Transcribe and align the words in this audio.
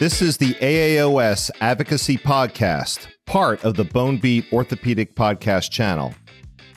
This 0.00 0.22
is 0.22 0.38
the 0.38 0.54
AAOS 0.54 1.50
Advocacy 1.60 2.16
Podcast, 2.16 3.08
part 3.26 3.62
of 3.66 3.74
the 3.74 3.84
Bone 3.84 4.16
Beat 4.16 4.50
Orthopedic 4.50 5.14
Podcast 5.14 5.70
channel. 5.70 6.14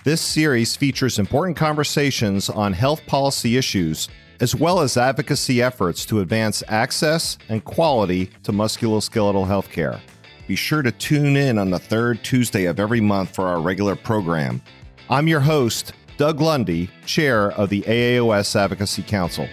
This 0.03 0.19
series 0.19 0.75
features 0.75 1.19
important 1.19 1.55
conversations 1.55 2.49
on 2.49 2.73
health 2.73 3.05
policy 3.05 3.55
issues, 3.55 4.09
as 4.41 4.53
well 4.53 4.81
as 4.81 4.97
advocacy 4.97 5.61
efforts 5.61 6.05
to 6.07 6.19
advance 6.19 6.63
access 6.67 7.37
and 7.47 7.63
quality 7.63 8.25
to 8.43 8.51
musculoskeletal 8.51 9.47
healthcare. 9.47 10.01
Be 10.45 10.57
sure 10.57 10.81
to 10.81 10.91
tune 10.91 11.37
in 11.37 11.57
on 11.57 11.69
the 11.69 11.79
third 11.79 12.25
Tuesday 12.25 12.65
of 12.65 12.77
every 12.77 12.99
month 12.99 13.33
for 13.33 13.47
our 13.47 13.61
regular 13.61 13.95
program. 13.95 14.61
I'm 15.09 15.29
your 15.29 15.39
host, 15.39 15.93
Doug 16.17 16.41
Lundy, 16.41 16.89
Chair 17.05 17.51
of 17.51 17.69
the 17.69 17.83
AAOS 17.83 18.53
Advocacy 18.57 19.03
Council. 19.03 19.47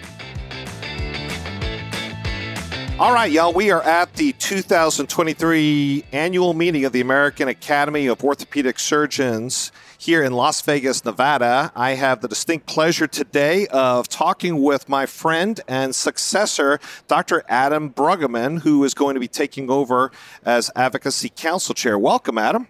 All 3.01 3.11
right, 3.11 3.31
y'all, 3.31 3.51
we 3.51 3.71
are 3.71 3.81
at 3.81 4.13
the 4.13 4.31
2023 4.33 6.03
annual 6.11 6.53
meeting 6.53 6.85
of 6.85 6.91
the 6.91 7.01
American 7.01 7.47
Academy 7.47 8.05
of 8.05 8.23
Orthopedic 8.23 8.77
Surgeons 8.77 9.71
here 9.97 10.21
in 10.21 10.33
Las 10.33 10.61
Vegas, 10.61 11.03
Nevada. 11.03 11.71
I 11.75 11.95
have 11.95 12.21
the 12.21 12.27
distinct 12.27 12.67
pleasure 12.67 13.07
today 13.07 13.65
of 13.69 14.07
talking 14.07 14.61
with 14.61 14.87
my 14.87 15.07
friend 15.07 15.59
and 15.67 15.95
successor, 15.95 16.79
Dr. 17.07 17.43
Adam 17.47 17.89
Bruggeman, 17.89 18.61
who 18.61 18.83
is 18.83 18.93
going 18.93 19.15
to 19.15 19.19
be 19.19 19.27
taking 19.27 19.71
over 19.71 20.11
as 20.45 20.69
Advocacy 20.75 21.29
Council 21.29 21.73
Chair. 21.73 21.97
Welcome, 21.97 22.37
Adam. 22.37 22.67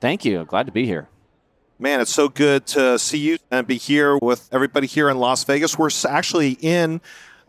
Thank 0.00 0.24
you. 0.24 0.44
Glad 0.44 0.66
to 0.66 0.72
be 0.72 0.86
here. 0.86 1.08
Man, 1.80 2.00
it's 2.00 2.14
so 2.14 2.28
good 2.28 2.66
to 2.68 3.00
see 3.00 3.18
you 3.18 3.38
and 3.50 3.66
be 3.66 3.78
here 3.78 4.16
with 4.16 4.48
everybody 4.52 4.86
here 4.86 5.08
in 5.08 5.18
Las 5.18 5.42
Vegas. 5.42 5.76
We're 5.76 5.90
actually 6.08 6.52
in 6.60 7.00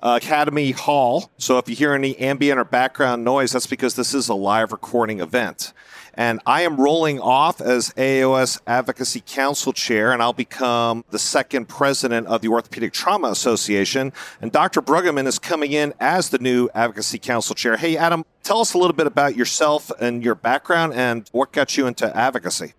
Academy 0.04 0.72
Hall. 0.72 1.32
So 1.38 1.58
if 1.58 1.70
you 1.70 1.76
hear 1.76 1.94
any 1.94 2.18
ambient 2.18 2.60
or 2.60 2.66
background 2.66 3.24
noise, 3.24 3.54
that's 3.54 3.68
because 3.68 3.96
this 3.96 4.14
is 4.14 4.28
a 4.28 4.36
live 4.36 4.72
recording 4.72 5.22
event. 5.22 5.74
And 6.16 6.42
I 6.46 6.62
am 6.62 6.80
rolling 6.80 7.20
off 7.20 7.60
as 7.60 7.90
AOS 7.92 8.60
Advocacy 8.68 9.24
Council 9.26 9.74
Chair, 9.74 10.12
and 10.12 10.22
I'll 10.22 10.34
become 10.34 11.04
the 11.10 11.18
second 11.18 11.68
president 11.70 12.28
of 12.28 12.42
the 12.42 12.50
Orthopedic 12.50 12.94
Trauma 12.94 13.30
Association. 13.30 14.14
And 14.40 14.52
Dr. 14.52 14.82
Bruggeman 14.82 15.26
is 15.26 15.40
coming 15.40 15.72
in 15.72 15.94
as 16.00 16.30
the 16.30 16.38
new 16.38 16.70
Advocacy 16.76 17.18
Council 17.18 17.56
Chair. 17.56 17.78
Hey, 17.78 17.98
Adam, 17.98 18.26
tell 18.44 18.60
us 18.60 18.76
a 18.76 18.78
little 18.78 18.96
bit 18.96 19.08
about 19.08 19.36
yourself 19.36 19.90
and 20.00 20.24
your 20.24 20.36
background 20.36 20.94
and 20.94 21.28
what 21.32 21.52
got 21.52 21.78
you 21.78 21.88
into 21.88 22.16
advocacy. 22.16 22.74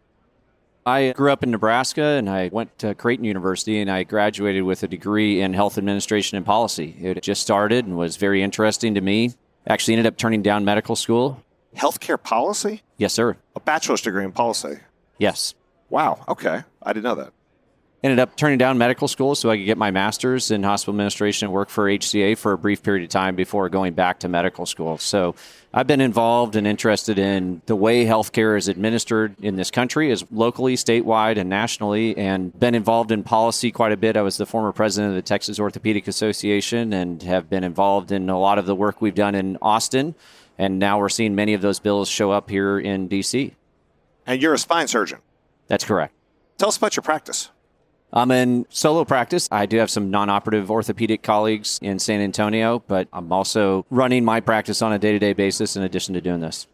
I 0.87 1.13
grew 1.13 1.33
up 1.33 1.43
in 1.43 1.51
Nebraska 1.51 2.03
and 2.03 2.29
I 2.29 2.51
went 2.53 2.79
to 2.81 2.95
Creighton 2.95 3.25
University 3.25 3.81
and 3.81 3.91
I 3.91 4.03
graduated 4.03 4.65
with 4.65 4.83
a 4.83 4.89
degree 4.89 5.41
in 5.41 5.55
health 5.55 5.79
administration 5.79 6.37
and 6.37 6.45
policy. 6.45 6.95
It 7.01 7.23
just 7.23 7.41
started 7.41 7.87
and 7.87 7.97
was 7.97 8.17
very 8.17 8.43
interesting 8.43 8.95
to 8.95 9.01
me. 9.01 9.33
Actually, 9.67 9.95
ended 9.95 10.07
up 10.07 10.19
turning 10.19 10.43
down 10.43 10.63
medical 10.67 10.95
school. 10.95 11.43
Healthcare 11.75 12.23
policy? 12.23 12.83
Yes, 12.99 13.15
sir. 13.15 13.35
A 13.57 13.61
bachelor's 13.61 14.03
degree 14.03 14.25
in 14.25 14.33
policy? 14.33 14.79
Yes. 15.19 15.55
Wow. 15.89 16.23
Okay. 16.29 16.63
I 16.83 16.93
didn't 16.93 17.05
know 17.05 17.15
that 17.15 17.33
ended 18.05 18.19
up 18.19 18.37
turning 18.37 18.59
down 18.59 18.77
medical 18.77 19.09
school 19.09 19.35
so 19.35 19.49
I 19.49 19.57
could 19.57 19.65
get 19.65 19.79
my 19.79 19.91
master's 19.91 20.51
in 20.51 20.63
hospital 20.63 20.93
administration 20.93 21.47
and 21.47 21.55
work 21.55 21.71
for 21.71 21.87
HCA 21.87 22.37
for 22.37 22.53
a 22.53 22.59
brief 22.59 22.83
period 22.83 23.03
of 23.03 23.09
time 23.09 23.35
before 23.35 23.71
going 23.71 23.95
back 23.95 24.19
to 24.21 24.29
medical 24.29 24.67
school. 24.67 24.99
So 24.99 25.35
I've 25.73 25.87
been 25.87 26.03
involved 26.03 26.55
and 26.55 26.67
interested 26.67 27.19
in 27.19 27.63
the 27.65 27.75
way 27.75 28.05
healthcare 28.05 28.59
is 28.59 28.69
administered 28.69 29.35
in 29.43 29.57
this 29.57 29.71
country, 29.71 30.11
as 30.11 30.23
locally, 30.31 30.77
statewide, 30.77 31.39
and 31.39 31.49
nationally, 31.49 32.15
and 32.19 32.57
been 32.61 32.75
involved 32.75 33.11
in 33.11 33.23
policy 33.23 33.73
quite 33.73 33.93
a 33.93 33.97
bit. 33.97 34.19
I 34.19 34.23
was 34.23 34.37
the 34.37 34.45
former 34.45 34.73
president 34.73 35.13
of 35.13 35.17
the 35.17 35.23
Texas 35.23 35.59
Orthopedic 35.59 36.07
Association 36.07 36.93
and 36.93 37.23
have 37.23 37.49
been 37.49 37.65
involved 37.65 38.13
in 38.13 38.29
a 38.29 38.39
lot 38.39 38.59
of 38.59 38.67
the 38.67 38.75
work 38.75 39.01
we've 39.01 39.15
done 39.15 39.35
in 39.35 39.57
Austin. 39.63 40.15
And 40.59 40.79
now 40.79 40.99
we're 40.99 41.09
seeing 41.09 41.35
many 41.35 41.55
of 41.55 41.63
those 41.63 41.81
bills 41.81 42.11
show 42.11 42.31
up 42.33 42.51
here 42.51 42.79
in 42.79 43.09
DC. 43.09 43.53
And 44.27 44.43
you're 44.43 44.55
a 44.55 44.59
spine 44.59 44.89
surgeon. 44.89 45.21
That's 45.69 45.85
correct. 45.85 46.13
Tell 46.59 46.69
us 46.69 46.77
about 46.77 46.97
your 46.97 47.03
practice. 47.03 47.49
Um, 48.15 48.31
I'm 48.31 48.31
in 48.31 48.67
solo 48.71 49.05
practice. 49.05 49.49
I 49.51 49.67
do 49.67 49.79
have 49.79 49.91
some 49.91 50.11
non 50.11 50.31
operative 50.31 50.71
orthopedic 50.71 51.23
colleagues 51.23 51.81
in 51.83 51.99
San 51.99 52.21
Antonio, 52.21 52.79
but 52.87 53.09
I'm 53.13 53.33
also 53.33 53.85
running 53.91 54.25
my 54.25 54.41
practice 54.41 54.81
on 54.83 54.93
a 54.93 54.99
day 54.99 55.13
to 55.13 55.19
day 55.19 55.33
basis 55.33 55.77
in 55.77 55.83
addition 55.83 56.15
to 56.15 56.21
doing 56.21 56.41
this. 56.41 56.69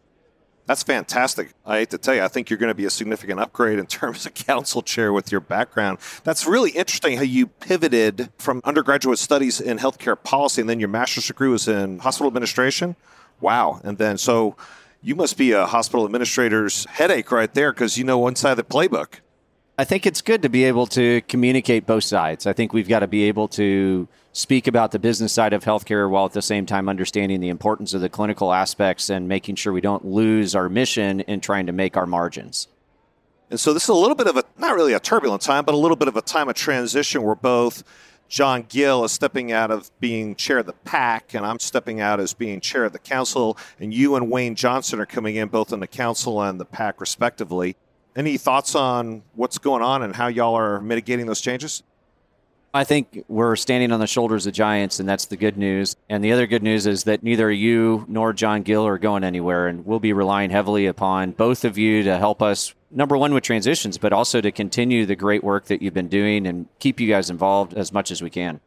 That's 0.67 0.83
fantastic. 0.83 1.53
I 1.65 1.79
hate 1.79 1.89
to 1.89 1.97
tell 1.97 2.13
you, 2.13 2.21
I 2.21 2.27
think 2.27 2.49
you're 2.49 2.59
going 2.59 2.69
to 2.69 2.75
be 2.75 2.85
a 2.85 2.91
significant 2.91 3.39
upgrade 3.39 3.79
in 3.79 3.85
terms 3.87 4.25
of 4.27 4.35
council 4.35 4.83
chair 4.83 5.11
with 5.11 5.31
your 5.31 5.41
background. 5.41 5.97
That's 6.23 6.45
really 6.45 6.71
interesting 6.71 7.17
how 7.17 7.23
you 7.23 7.47
pivoted 7.47 8.29
from 8.37 8.61
undergraduate 8.63 9.17
studies 9.17 9.59
in 9.59 9.79
healthcare 9.79 10.21
policy 10.21 10.61
and 10.61 10.69
then 10.69 10.79
your 10.79 10.89
master's 10.89 11.27
degree 11.27 11.49
was 11.49 11.67
in 11.67 11.99
hospital 11.99 12.27
administration. 12.27 12.95
Wow. 13.41 13.81
And 13.83 13.97
then, 13.97 14.19
so 14.19 14.55
you 15.01 15.15
must 15.15 15.35
be 15.37 15.51
a 15.51 15.65
hospital 15.65 16.05
administrator's 16.05 16.85
headache 16.85 17.31
right 17.31 17.51
there 17.51 17.73
because 17.73 17.97
you 17.97 18.03
know 18.03 18.19
one 18.19 18.35
side 18.35 18.51
of 18.51 18.57
the 18.57 18.63
playbook. 18.63 19.21
I 19.77 19.83
think 19.83 20.05
it's 20.05 20.21
good 20.21 20.41
to 20.43 20.49
be 20.49 20.65
able 20.65 20.85
to 20.87 21.21
communicate 21.21 21.85
both 21.85 22.03
sides. 22.03 22.45
I 22.45 22.53
think 22.53 22.73
we've 22.73 22.87
got 22.87 22.99
to 22.99 23.07
be 23.07 23.23
able 23.23 23.47
to 23.49 24.07
speak 24.33 24.67
about 24.67 24.91
the 24.91 24.99
business 24.99 25.33
side 25.33 25.53
of 25.53 25.63
healthcare 25.63 26.09
while 26.09 26.25
at 26.25 26.33
the 26.33 26.41
same 26.41 26.65
time 26.65 26.87
understanding 26.87 27.39
the 27.39 27.49
importance 27.49 27.93
of 27.93 28.01
the 28.01 28.09
clinical 28.09 28.53
aspects 28.53 29.09
and 29.09 29.27
making 29.27 29.55
sure 29.55 29.73
we 29.73 29.81
don't 29.81 30.05
lose 30.05 30.55
our 30.55 30.69
mission 30.69 31.21
in 31.21 31.41
trying 31.41 31.65
to 31.65 31.71
make 31.71 31.97
our 31.97 32.05
margins. 32.05 32.67
And 33.49 33.59
so 33.59 33.73
this 33.73 33.83
is 33.83 33.89
a 33.89 33.93
little 33.93 34.15
bit 34.15 34.27
of 34.27 34.37
a, 34.37 34.43
not 34.57 34.75
really 34.75 34.93
a 34.93 34.99
turbulent 34.99 35.41
time, 35.41 35.65
but 35.65 35.73
a 35.73 35.77
little 35.77 35.97
bit 35.97 36.07
of 36.07 36.15
a 36.15 36.21
time 36.21 36.47
of 36.47 36.55
transition 36.55 37.23
where 37.23 37.35
both 37.35 37.83
John 38.29 38.65
Gill 38.69 39.03
is 39.03 39.11
stepping 39.11 39.51
out 39.51 39.71
of 39.71 39.91
being 39.99 40.35
chair 40.35 40.59
of 40.59 40.65
the 40.65 40.71
PAC, 40.71 41.33
and 41.33 41.45
I'm 41.45 41.59
stepping 41.59 41.99
out 41.99 42.21
as 42.21 42.33
being 42.33 42.61
chair 42.61 42.85
of 42.85 42.93
the 42.93 42.99
council, 42.99 43.57
and 43.77 43.93
you 43.93 44.15
and 44.15 44.31
Wayne 44.31 44.55
Johnson 44.55 45.01
are 45.01 45.05
coming 45.05 45.35
in 45.35 45.49
both 45.49 45.73
in 45.73 45.81
the 45.81 45.87
council 45.87 46.41
and 46.41 46.57
the 46.57 46.65
PAC, 46.65 47.01
respectively. 47.01 47.75
Any 48.15 48.37
thoughts 48.37 48.75
on 48.75 49.23
what's 49.35 49.57
going 49.57 49.81
on 49.81 50.03
and 50.03 50.15
how 50.15 50.27
y'all 50.27 50.55
are 50.55 50.81
mitigating 50.81 51.25
those 51.25 51.39
changes? 51.41 51.83
I 52.73 52.85
think 52.85 53.25
we're 53.27 53.57
standing 53.57 53.91
on 53.91 53.99
the 53.99 54.07
shoulders 54.07 54.47
of 54.47 54.53
giants, 54.53 54.99
and 54.99 55.07
that's 55.07 55.25
the 55.25 55.35
good 55.35 55.57
news. 55.57 55.97
And 56.09 56.23
the 56.23 56.31
other 56.31 56.47
good 56.47 56.63
news 56.63 56.87
is 56.87 57.03
that 57.03 57.21
neither 57.21 57.51
you 57.51 58.05
nor 58.07 58.31
John 58.31 58.63
Gill 58.63 58.87
are 58.87 58.97
going 58.97 59.25
anywhere, 59.25 59.67
and 59.67 59.85
we'll 59.85 59.99
be 59.99 60.13
relying 60.13 60.51
heavily 60.51 60.85
upon 60.85 61.31
both 61.31 61.65
of 61.65 61.77
you 61.77 62.03
to 62.03 62.17
help 62.17 62.41
us, 62.41 62.73
number 62.89 63.17
one, 63.17 63.33
with 63.33 63.43
transitions, 63.43 63.97
but 63.97 64.13
also 64.13 64.39
to 64.39 64.51
continue 64.51 65.05
the 65.05 65.17
great 65.17 65.43
work 65.43 65.65
that 65.65 65.81
you've 65.81 65.93
been 65.93 66.07
doing 66.07 66.47
and 66.47 66.67
keep 66.79 67.01
you 67.01 67.09
guys 67.09 67.29
involved 67.29 67.73
as 67.73 67.91
much 67.91 68.09
as 68.09 68.21
we 68.21 68.29
can. 68.29 68.61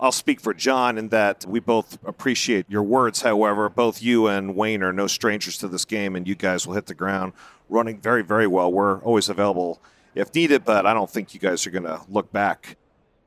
I'll 0.00 0.12
speak 0.12 0.40
for 0.40 0.52
John 0.54 0.98
in 0.98 1.10
that 1.10 1.44
we 1.46 1.60
both 1.60 1.98
appreciate 2.04 2.66
your 2.68 2.82
words. 2.82 3.22
However, 3.22 3.68
both 3.68 4.02
you 4.02 4.26
and 4.26 4.56
Wayne 4.56 4.82
are 4.82 4.92
no 4.92 5.06
strangers 5.06 5.58
to 5.58 5.68
this 5.68 5.84
game, 5.84 6.16
and 6.16 6.26
you 6.26 6.34
guys 6.34 6.66
will 6.66 6.74
hit 6.74 6.86
the 6.86 6.94
ground 6.94 7.34
running 7.68 8.00
very, 8.00 8.22
very 8.22 8.46
well. 8.46 8.72
We're 8.72 8.98
always 9.00 9.28
available 9.28 9.80
if 10.14 10.34
needed, 10.34 10.64
but 10.64 10.86
I 10.86 10.94
don't 10.94 11.10
think 11.10 11.34
you 11.34 11.40
guys 11.40 11.66
are 11.66 11.70
going 11.70 11.84
to 11.84 12.00
look 12.08 12.32
back. 12.32 12.76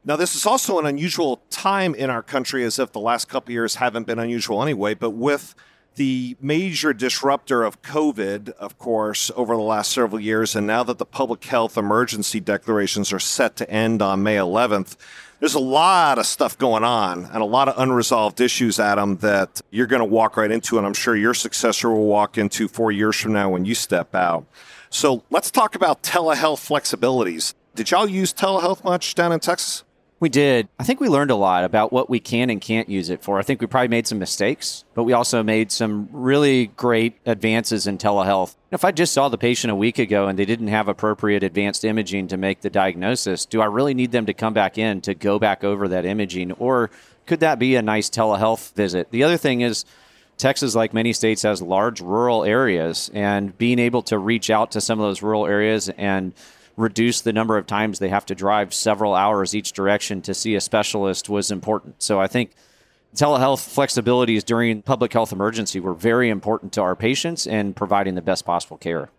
Now, 0.06 0.16
this 0.16 0.36
is 0.36 0.46
also 0.46 0.80
an 0.80 0.86
unusual 0.86 1.42
time 1.50 1.94
in 1.94 2.09
our 2.09 2.24
country, 2.24 2.64
as 2.64 2.80
if 2.80 2.94
the 2.94 3.00
last 3.00 3.28
couple 3.28 3.52
years 3.52 3.76
haven't 3.76 4.08
been 4.08 4.20
unusual 4.20 4.64
anyway, 4.64 4.94
but 4.94 5.09
with 5.09 5.53
the 5.96 6.38
major 6.40 6.94
disruptor 6.94 7.64
of 7.64 7.81
COVID, 7.81 8.52
of 8.52 8.78
course, 8.78 9.31
over 9.36 9.56
the 9.56 9.62
last 9.62 9.92
several 9.92 10.22
years, 10.22 10.56
and 10.56 10.66
now 10.66 10.84
that 10.84 11.00
the 11.00 11.06
public 11.06 11.44
health 11.44 11.76
emergency 11.76 12.40
declarations 12.40 13.12
are 13.12 13.20
set 13.20 13.56
to 13.58 13.70
end 13.70 14.02
on 14.02 14.24
May 14.24 14.36
11th, 14.36 14.96
there's 15.40 15.56
a 15.56 15.59
lot 15.59 16.18
of 16.18 16.25
stuff 16.25 16.58
going 16.58 16.84
on 16.84 17.25
and 17.25 17.42
a 17.42 17.46
lot 17.46 17.70
of 17.70 17.75
unresolved 17.78 18.42
issues, 18.42 18.80
Adam, 18.80 19.18
that 19.18 19.62
you're 19.70 19.88
going 19.88 20.02
to 20.02 20.06
walk 20.06 20.38
right 20.38 20.52
into, 20.52 20.78
and 20.78 20.88
I'm 20.88 20.94
sure 20.94 21.16
your 21.16 21.34
successor 21.34 21.90
will 21.90 22.06
walk 22.06 22.38
into 22.38 22.68
four 22.68 22.92
years 22.92 23.16
from 23.16 23.34
now 23.34 23.50
when 23.50 23.66
you 23.66 23.76
step 23.76 24.16
out. 24.16 24.46
So 24.90 25.24
let's 25.30 25.52
talk 25.52 25.76
about 25.76 26.02
telehealth 26.02 26.68
flexibilities. 26.68 27.53
Did 27.76 27.92
y'all 27.92 28.09
use 28.09 28.34
telehealth 28.34 28.84
much 28.84 29.14
down 29.14 29.31
in 29.31 29.40
Texas? 29.40 29.84
We 30.19 30.29
did. 30.29 30.67
I 30.79 30.83
think 30.83 31.00
we 31.00 31.09
learned 31.09 31.29
a 31.29 31.35
lot 31.35 31.63
about 31.63 31.94
what 31.94 32.09
we 32.09 32.19
can 32.19 32.49
and 32.49 32.59
can't 32.59 32.90
use 32.90 33.11
it 33.11 33.22
for. 33.22 33.37
I 33.37 33.43
think 33.43 33.61
we 33.61 33.67
probably 33.67 33.90
made 33.90 34.08
some 34.08 34.17
mistakes, 34.17 34.84
but 34.96 35.03
we 35.03 35.14
also 35.14 35.43
made 35.43 35.72
some 35.72 36.09
really 36.11 36.67
great 36.67 37.19
advances 37.28 37.85
in 37.85 37.99
telehealth. 37.99 38.55
If 38.72 38.84
I 38.84 38.91
just 38.91 39.14
saw 39.14 39.29
the 39.29 39.37
patient 39.37 39.72
a 39.72 39.75
week 39.75 39.99
ago 39.99 40.28
and 40.28 40.37
they 40.37 40.46
didn't 40.46 40.69
have 40.69 40.87
appropriate 40.87 41.43
advanced 41.43 41.85
imaging 41.85 42.29
to 42.29 42.37
make 42.37 42.61
the 42.61 42.72
diagnosis, 42.72 43.46
do 43.46 43.61
I 43.61 43.66
really 43.66 43.93
need 43.93 44.11
them 44.11 44.25
to 44.25 44.34
come 44.34 44.55
back 44.55 44.79
in 44.79 45.02
to 45.02 45.14
go 45.14 45.37
back 45.37 45.64
over 45.64 45.87
that 45.87 46.05
imaging? 46.05 46.52
Or 46.53 46.90
could 47.28 47.41
that 47.41 47.59
be 47.59 47.75
a 47.75 47.84
nice 47.84 48.09
telehealth 48.09 48.73
visit? 48.73 49.11
The 49.11 49.23
other 49.23 49.37
thing 49.37 49.61
is, 49.61 49.85
Texas, 50.37 50.73
like 50.73 50.93
many 50.93 51.13
states, 51.13 51.43
has 51.43 51.61
large 51.61 51.99
rural 52.02 52.43
areas, 52.43 53.09
and 53.13 53.58
being 53.58 53.79
able 53.79 54.03
to 54.03 54.17
reach 54.17 54.49
out 54.49 54.72
to 54.72 54.81
some 54.81 54.99
of 54.99 55.08
those 55.08 55.22
rural 55.22 55.47
areas 55.47 55.90
and 55.90 56.34
reduce 56.78 57.20
the 57.20 57.34
number 57.34 57.58
of 57.58 57.66
times 57.66 58.00
they 58.00 58.09
have 58.09 58.26
to 58.28 58.35
drive 58.35 58.74
several 58.74 59.16
hours 59.16 59.53
each 59.53 59.74
direction 59.74 60.22
to 60.22 60.34
see 60.34 60.56
a 60.56 60.62
specialist 60.62 61.28
was 61.28 61.52
important. 61.52 61.96
So 62.02 62.22
I 62.22 62.28
think 62.28 62.52
telehealth 63.16 63.76
flexibilities 63.76 64.46
during 64.46 64.84
public 64.84 65.12
health 65.12 65.34
emergency 65.34 65.79
were 65.79 65.96
very 65.96 66.29
important 66.29 66.72
to 66.74 66.82
our 66.82 66.96
patients 66.96 67.47
and 67.47 67.76
providing 67.76 68.16
the 68.16 68.22
best 68.22 68.46
possible 68.46 68.78
care. 68.78 69.09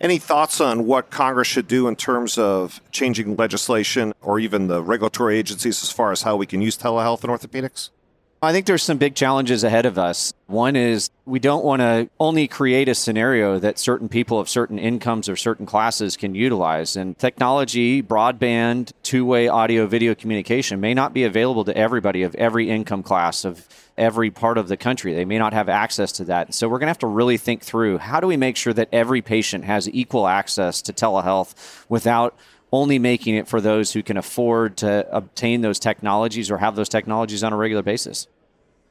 Any 0.00 0.18
thoughts 0.18 0.60
on 0.60 0.86
what 0.86 1.10
Congress 1.10 1.48
should 1.48 1.66
do 1.66 1.88
in 1.88 1.96
terms 1.96 2.38
of 2.38 2.80
changing 2.92 3.36
legislation 3.36 4.12
or 4.20 4.38
even 4.38 4.68
the 4.68 4.82
regulatory 4.82 5.38
agencies 5.38 5.82
as 5.82 5.90
far 5.90 6.12
as 6.12 6.22
how 6.22 6.36
we 6.36 6.46
can 6.46 6.62
use 6.62 6.76
telehealth 6.76 7.24
in 7.24 7.30
orthopedics? 7.30 7.90
I 8.40 8.52
think 8.52 8.66
there's 8.66 8.84
some 8.84 8.98
big 8.98 9.16
challenges 9.16 9.64
ahead 9.64 9.84
of 9.84 9.98
us. 9.98 10.32
One 10.46 10.76
is 10.76 11.10
we 11.26 11.40
don't 11.40 11.64
want 11.64 11.80
to 11.80 12.08
only 12.20 12.46
create 12.46 12.88
a 12.88 12.94
scenario 12.94 13.58
that 13.58 13.80
certain 13.80 14.08
people 14.08 14.38
of 14.38 14.48
certain 14.48 14.78
incomes 14.78 15.28
or 15.28 15.34
certain 15.34 15.66
classes 15.66 16.16
can 16.16 16.36
utilize. 16.36 16.94
And 16.94 17.18
technology, 17.18 18.00
broadband, 18.00 18.92
two 19.02 19.24
way 19.24 19.48
audio 19.48 19.86
video 19.86 20.14
communication 20.14 20.78
may 20.78 20.94
not 20.94 21.12
be 21.12 21.24
available 21.24 21.64
to 21.64 21.76
everybody 21.76 22.22
of 22.22 22.36
every 22.36 22.70
income 22.70 23.02
class, 23.02 23.44
of 23.44 23.66
every 23.96 24.30
part 24.30 24.56
of 24.56 24.68
the 24.68 24.76
country. 24.76 25.14
They 25.14 25.24
may 25.24 25.38
not 25.38 25.52
have 25.52 25.68
access 25.68 26.12
to 26.12 26.24
that. 26.26 26.54
So 26.54 26.68
we're 26.68 26.78
going 26.78 26.86
to 26.86 26.90
have 26.90 26.98
to 26.98 27.08
really 27.08 27.38
think 27.38 27.62
through 27.64 27.98
how 27.98 28.20
do 28.20 28.28
we 28.28 28.36
make 28.36 28.56
sure 28.56 28.72
that 28.72 28.88
every 28.92 29.20
patient 29.20 29.64
has 29.64 29.88
equal 29.88 30.28
access 30.28 30.80
to 30.82 30.92
telehealth 30.92 31.84
without 31.88 32.38
only 32.72 32.98
making 32.98 33.34
it 33.34 33.48
for 33.48 33.60
those 33.60 33.92
who 33.92 34.02
can 34.02 34.16
afford 34.16 34.76
to 34.78 35.08
obtain 35.14 35.60
those 35.60 35.78
technologies 35.78 36.50
or 36.50 36.58
have 36.58 36.76
those 36.76 36.88
technologies 36.88 37.42
on 37.42 37.52
a 37.52 37.56
regular 37.56 37.82
basis. 37.82 38.26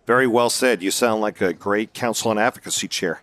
Very 0.05 0.27
well 0.27 0.49
said. 0.49 0.81
You 0.81 0.91
sound 0.91 1.21
like 1.21 1.41
a 1.41 1.53
great 1.53 1.93
counsel 1.93 2.31
and 2.31 2.39
advocacy 2.39 2.87
chair. 2.87 3.21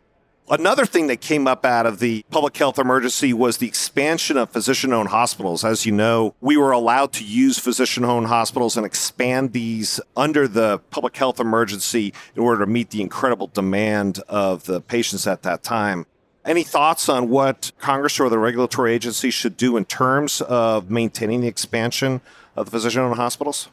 Another 0.51 0.85
thing 0.85 1.07
that 1.07 1.23
came 1.23 1.49
up 1.49 1.65
out 1.65 1.87
of 1.87 2.01
the 2.01 2.23
public 2.31 2.55
health 2.55 2.79
emergency 2.79 3.33
was 3.33 3.57
the 3.57 3.67
expansion 3.67 4.37
of 4.37 4.51
physician 4.51 4.93
owned 4.93 5.09
hospitals. 5.09 5.65
As 5.65 5.87
you 5.87 5.93
know, 5.93 6.35
we 6.43 6.59
were 6.59 6.71
allowed 6.71 7.15
to 7.15 7.25
use 7.25 7.59
physician 7.59 8.05
owned 8.05 8.27
hospitals 8.27 8.77
and 8.77 8.85
expand 8.85 9.55
these 9.55 10.01
under 10.15 10.47
the 10.47 10.81
public 10.91 11.17
health 11.17 11.41
emergency 11.41 12.13
in 12.37 12.43
order 12.43 12.63
to 12.63 12.71
meet 12.71 12.91
the 12.91 13.01
incredible 13.01 13.47
demand 13.47 14.19
of 14.29 14.67
the 14.67 14.83
patients 14.83 15.27
at 15.27 15.43
that 15.45 15.63
time. 15.63 16.05
Any 16.45 16.63
thoughts 16.63 17.09
on 17.09 17.31
what 17.31 17.73
Congress 17.79 18.21
or 18.21 18.29
the 18.29 18.39
regulatory 18.39 18.93
agency 18.93 19.31
should 19.31 19.57
do 19.57 19.79
in 19.79 19.87
terms 19.87 20.43
of 20.43 20.91
maintaining 20.91 21.41
the 21.41 21.49
expansion 21.49 22.21
of 22.55 22.67
the 22.67 22.71
physician 22.73 23.01
owned 23.01 23.17
hospitals? 23.17 23.69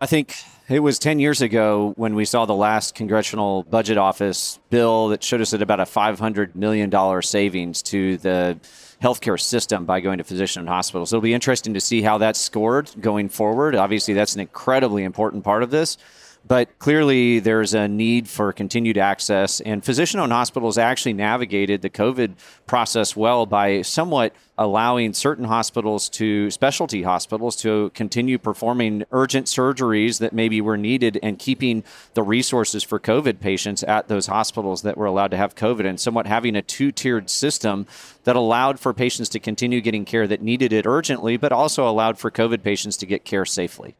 I 0.00 0.06
think 0.06 0.36
it 0.68 0.78
was 0.78 1.00
10 1.00 1.18
years 1.18 1.42
ago 1.42 1.92
when 1.96 2.14
we 2.14 2.24
saw 2.24 2.46
the 2.46 2.54
last 2.54 2.94
Congressional 2.94 3.64
Budget 3.64 3.98
Office 3.98 4.60
bill 4.70 5.08
that 5.08 5.24
showed 5.24 5.40
us 5.40 5.52
at 5.54 5.60
about 5.60 5.80
a 5.80 5.84
$500 5.84 6.54
million 6.54 7.22
savings 7.22 7.82
to 7.82 8.16
the 8.18 8.60
healthcare 9.02 9.40
system 9.40 9.84
by 9.84 9.98
going 9.98 10.18
to 10.18 10.24
physician 10.24 10.60
owned 10.60 10.68
hospitals. 10.68 11.12
It'll 11.12 11.20
be 11.20 11.34
interesting 11.34 11.74
to 11.74 11.80
see 11.80 12.00
how 12.00 12.18
that's 12.18 12.38
scored 12.38 12.90
going 13.00 13.28
forward. 13.28 13.74
Obviously, 13.74 14.14
that's 14.14 14.34
an 14.34 14.40
incredibly 14.40 15.02
important 15.02 15.42
part 15.42 15.64
of 15.64 15.70
this. 15.70 15.98
But 16.46 16.78
clearly, 16.78 17.38
there's 17.38 17.72
a 17.72 17.88
need 17.88 18.28
for 18.28 18.52
continued 18.52 18.98
access. 18.98 19.60
And 19.60 19.82
physician 19.82 20.20
owned 20.20 20.32
hospitals 20.32 20.76
actually 20.76 21.14
navigated 21.14 21.80
the 21.80 21.88
COVID 21.88 22.34
process 22.66 23.16
well 23.16 23.46
by 23.46 23.80
somewhat 23.80 24.34
allowing 24.58 25.14
certain 25.14 25.46
hospitals 25.46 26.08
to 26.10 26.50
specialty 26.50 27.02
hospitals 27.02 27.56
to 27.56 27.90
continue 27.94 28.36
performing 28.36 29.04
urgent 29.10 29.46
surgeries 29.46 30.18
that 30.18 30.34
maybe 30.34 30.60
were 30.60 30.76
needed 30.76 31.18
and 31.22 31.38
keeping 31.38 31.82
the 32.12 32.22
resources 32.22 32.84
for 32.84 33.00
COVID 33.00 33.40
patients 33.40 33.82
at 33.82 34.08
those 34.08 34.26
hospitals 34.26 34.82
that 34.82 34.98
were 34.98 35.06
allowed 35.06 35.30
to 35.30 35.38
have 35.38 35.54
COVID 35.54 35.86
and 35.86 35.98
somewhat 35.98 36.26
having 36.26 36.56
a 36.56 36.62
two 36.62 36.92
tiered 36.92 37.30
system 37.30 37.86
that 38.24 38.36
allowed 38.36 38.78
for 38.78 38.92
patients 38.92 39.30
to 39.30 39.40
continue 39.40 39.80
getting 39.80 40.04
care 40.04 40.26
that 40.26 40.42
needed 40.42 40.74
it 40.74 40.86
urgently, 40.86 41.38
but 41.38 41.52
also 41.52 41.88
allowed 41.88 42.18
for 42.18 42.30
COVID 42.30 42.62
patients 42.62 42.98
to 42.98 43.06
get 43.06 43.24
care 43.24 43.46
safely. 43.46 43.96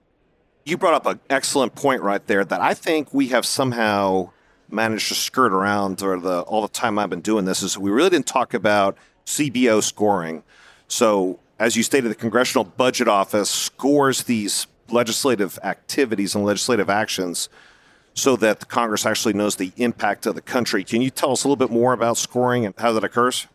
You 0.67 0.79
brought 0.79 0.95
up 0.95 1.05
an 1.05 1.21
excellent 1.29 1.75
point 1.75 2.01
right 2.01 2.27
there 2.27 2.43
that 2.43 2.61
I 2.63 2.73
think 2.73 3.13
we 3.13 3.29
have 3.29 3.45
somehow 3.45 4.31
managed 4.71 5.09
to 5.09 5.15
skirt 5.15 5.53
around 5.53 6.03
or 6.03 6.19
the 6.19 6.41
all 6.41 6.63
the 6.63 6.69
time 6.69 6.99
I've 6.99 7.11
been 7.11 7.21
doing 7.21 7.45
this 7.45 7.63
is 7.63 7.77
we 7.77 7.91
really 7.91 8.09
didn't 8.09 8.27
talk 8.27 8.55
about 8.55 8.97
CBO 9.27 9.83
scoring. 9.83 10.43
So 10.89 11.39
as 11.59 11.77
you 11.77 11.83
stated, 11.83 12.11
the 12.11 12.15
Congressional 12.15 12.65
Budget 12.65 13.09
Office 13.09 13.51
scores 13.51 14.23
these 14.25 14.67
legislative 14.89 15.59
activities 15.63 16.35
and 16.35 16.45
legislative 16.47 16.89
actions 16.89 17.51
so 18.15 18.35
that 18.37 18.67
Congress 18.69 19.05
actually 19.05 19.35
knows 19.35 19.57
the 19.57 19.73
impact 19.77 20.25
of 20.25 20.35
the 20.35 20.41
country. 20.41 20.83
Can 20.83 21.03
you 21.03 21.11
tell 21.11 21.33
us 21.33 21.45
a 21.45 21.49
little 21.49 21.57
bit 21.57 21.71
more 21.71 21.93
about 21.93 22.17
scoring 22.17 22.65
and 22.65 22.75
how 22.79 22.93
that 22.93 23.05
occurs? 23.05 23.49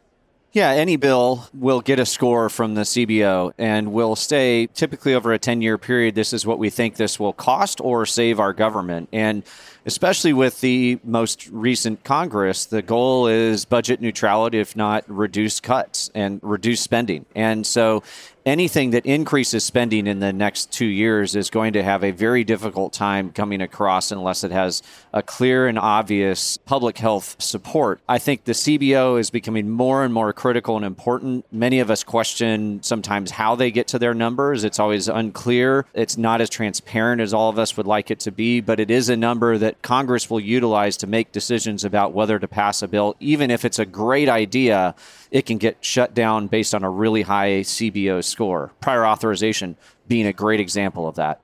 Yeah, 0.51 0.71
any 0.71 0.95
bill 0.95 1.47
will 1.53 1.79
get 1.79 1.99
a 1.99 2.07
score 2.07 2.49
from 2.49 2.73
the 2.73 2.81
CBO 2.81 3.53
and 3.59 3.93
will 3.93 4.15
stay 4.15 4.65
typically 4.65 5.13
over 5.13 5.31
a 5.31 5.37
10 5.37 5.61
year 5.61 5.77
period. 5.77 6.15
This 6.15 6.33
is 6.33 6.43
what 6.43 6.57
we 6.57 6.71
think 6.71 6.95
this 6.95 7.19
will 7.19 7.33
cost 7.33 7.79
or 7.79 8.07
save 8.07 8.39
our 8.39 8.51
government. 8.51 9.09
And 9.13 9.43
especially 9.85 10.33
with 10.33 10.61
the 10.61 10.99
most 11.03 11.47
recent 11.49 12.03
Congress, 12.03 12.65
the 12.65 12.81
goal 12.81 13.27
is 13.27 13.65
budget 13.65 14.01
neutrality, 14.01 14.59
if 14.59 14.75
not 14.75 15.03
reduce 15.07 15.59
cuts 15.59 16.09
and 16.13 16.39
reduce 16.43 16.81
spending. 16.81 17.25
And 17.35 17.65
so 17.65 18.03
anything 18.45 18.91
that 18.91 19.05
increases 19.05 19.63
spending 19.63 20.07
in 20.07 20.19
the 20.19 20.33
next 20.33 20.71
two 20.71 20.85
years 20.85 21.35
is 21.35 21.49
going 21.49 21.73
to 21.73 21.83
have 21.83 22.03
a 22.03 22.11
very 22.11 22.43
difficult 22.43 22.93
time 22.93 23.31
coming 23.31 23.61
across 23.61 24.11
unless 24.11 24.43
it 24.43 24.51
has 24.51 24.81
a 25.13 25.21
clear 25.21 25.67
and 25.67 25.77
obvious 25.77 26.57
public 26.57 26.97
health 26.97 27.35
support. 27.39 27.99
I 28.09 28.17
think 28.17 28.45
the 28.45 28.53
CBO 28.53 29.19
is 29.19 29.29
becoming 29.29 29.69
more 29.69 30.03
and 30.03 30.13
more 30.13 30.33
critical 30.33 30.75
and 30.75 30.85
important. 30.85 31.45
Many 31.51 31.79
of 31.79 31.91
us 31.91 32.03
question 32.03 32.81
sometimes 32.81 33.31
how 33.31 33.55
they 33.55 33.71
get 33.71 33.87
to 33.89 33.99
their 33.99 34.13
numbers. 34.13 34.63
It's 34.63 34.79
always 34.79 35.07
unclear. 35.07 35.85
It's 35.93 36.17
not 36.17 36.41
as 36.41 36.49
transparent 36.49 37.21
as 37.21 37.33
all 37.33 37.49
of 37.49 37.59
us 37.59 37.77
would 37.77 37.87
like 37.87 38.09
it 38.09 38.19
to 38.21 38.31
be, 38.31 38.61
but 38.61 38.79
it 38.79 38.89
is 38.89 39.09
a 39.09 39.17
number 39.17 39.57
that 39.57 39.68
Congress 39.81 40.29
will 40.29 40.39
utilize 40.39 40.97
to 40.97 41.07
make 41.07 41.31
decisions 41.31 41.83
about 41.83 42.13
whether 42.13 42.39
to 42.39 42.47
pass 42.47 42.81
a 42.81 42.87
bill, 42.87 43.15
even 43.19 43.51
if 43.51 43.65
it's 43.65 43.79
a 43.79 43.85
great 43.85 44.29
idea 44.29 44.95
it 45.31 45.45
can 45.45 45.57
get 45.57 45.77
shut 45.83 46.13
down 46.13 46.47
based 46.47 46.73
on 46.73 46.83
a 46.83 46.89
really 46.89 47.23
high 47.23 47.61
CBO 47.61 48.23
score. 48.23 48.71
Prior 48.81 49.05
authorization 49.05 49.77
being 50.07 50.25
a 50.25 50.33
great 50.33 50.59
example 50.59 51.07
of 51.07 51.15
that. 51.15 51.41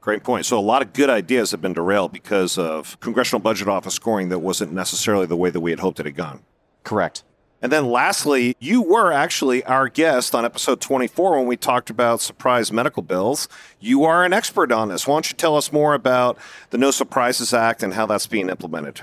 Great 0.00 0.24
point. 0.24 0.44
So 0.44 0.58
a 0.58 0.60
lot 0.60 0.82
of 0.82 0.92
good 0.92 1.08
ideas 1.08 1.52
have 1.52 1.60
been 1.60 1.72
derailed 1.72 2.12
because 2.12 2.58
of 2.58 2.98
Congressional 3.00 3.40
Budget 3.40 3.68
Office 3.68 3.94
scoring 3.94 4.30
that 4.30 4.40
wasn't 4.40 4.72
necessarily 4.72 5.26
the 5.26 5.36
way 5.36 5.50
that 5.50 5.60
we 5.60 5.70
had 5.70 5.78
hoped 5.78 6.00
it 6.00 6.06
had 6.06 6.16
gone. 6.16 6.42
Correct. 6.82 7.22
And 7.62 7.70
then 7.70 7.86
lastly, 7.86 8.56
you 8.58 8.82
were 8.82 9.12
actually 9.12 9.62
our 9.64 9.88
guest 9.88 10.34
on 10.34 10.44
episode 10.44 10.80
24 10.80 11.38
when 11.38 11.46
we 11.46 11.56
talked 11.56 11.90
about 11.90 12.20
surprise 12.20 12.72
medical 12.72 13.04
bills. 13.04 13.48
You 13.78 14.02
are 14.02 14.24
an 14.24 14.32
expert 14.32 14.72
on 14.72 14.88
this. 14.88 15.06
Why 15.06 15.14
don't 15.14 15.30
you 15.30 15.36
tell 15.36 15.56
us 15.56 15.72
more 15.72 15.94
about 15.94 16.36
the 16.70 16.78
No 16.78 16.90
Surprises 16.90 17.54
Act 17.54 17.84
and 17.84 17.94
how 17.94 18.06
that's 18.06 18.26
being 18.26 18.48
implemented? 18.48 19.02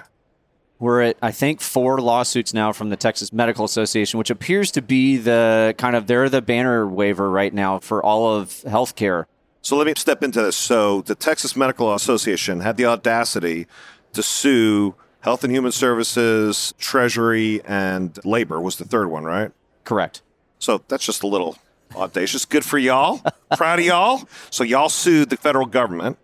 We're 0.77 1.01
at, 1.01 1.17
I 1.21 1.31
think, 1.31 1.61
four 1.61 2.00
lawsuits 2.01 2.53
now 2.53 2.73
from 2.73 2.89
the 2.89 2.97
Texas 2.97 3.31
Medical 3.31 3.63
Association, 3.63 4.17
which 4.17 4.29
appears 4.29 4.71
to 4.71 4.81
be 4.81 5.15
the 5.15 5.73
kind 5.77 5.95
of, 5.95 6.07
they're 6.07 6.27
the 6.29 6.41
banner 6.41 6.85
waver 6.85 7.29
right 7.29 7.53
now 7.53 7.79
for 7.79 8.03
all 8.03 8.35
of 8.35 8.50
healthcare. 8.65 9.25
So 9.61 9.77
let 9.77 9.88
me 9.88 9.94
step 9.95 10.21
into 10.21 10.41
this. 10.41 10.57
So 10.57 11.01
the 11.01 11.15
Texas 11.15 11.56
Medical 11.56 11.94
Association 11.94 12.59
had 12.59 12.75
the 12.75 12.85
audacity 12.85 13.68
to 14.13 14.23
sue 14.23 14.95
Health 15.21 15.44
and 15.44 15.52
Human 15.52 15.71
Services, 15.71 16.73
Treasury, 16.78 17.61
and 17.66 18.18
Labor 18.26 18.61
was 18.61 18.78
the 18.78 18.85
third 18.85 19.09
one, 19.09 19.26
right? 19.26 19.52
Correct. 19.83 20.21
So 20.59 20.81
that's 20.88 21.06
just 21.06 21.23
a 21.23 21.28
little 21.28 21.57
audacious. 21.95 22.45
Good 22.45 22.64
for 22.64 22.78
y'all. 22.78 23.21
Proud 23.57 23.80
of 23.80 23.85
y'all. 23.85 24.30
So 24.49 24.64
y'all 24.64 24.90
sued 24.90 25.30
the 25.30 25.38
federal 25.38 25.66
government. 25.66 26.18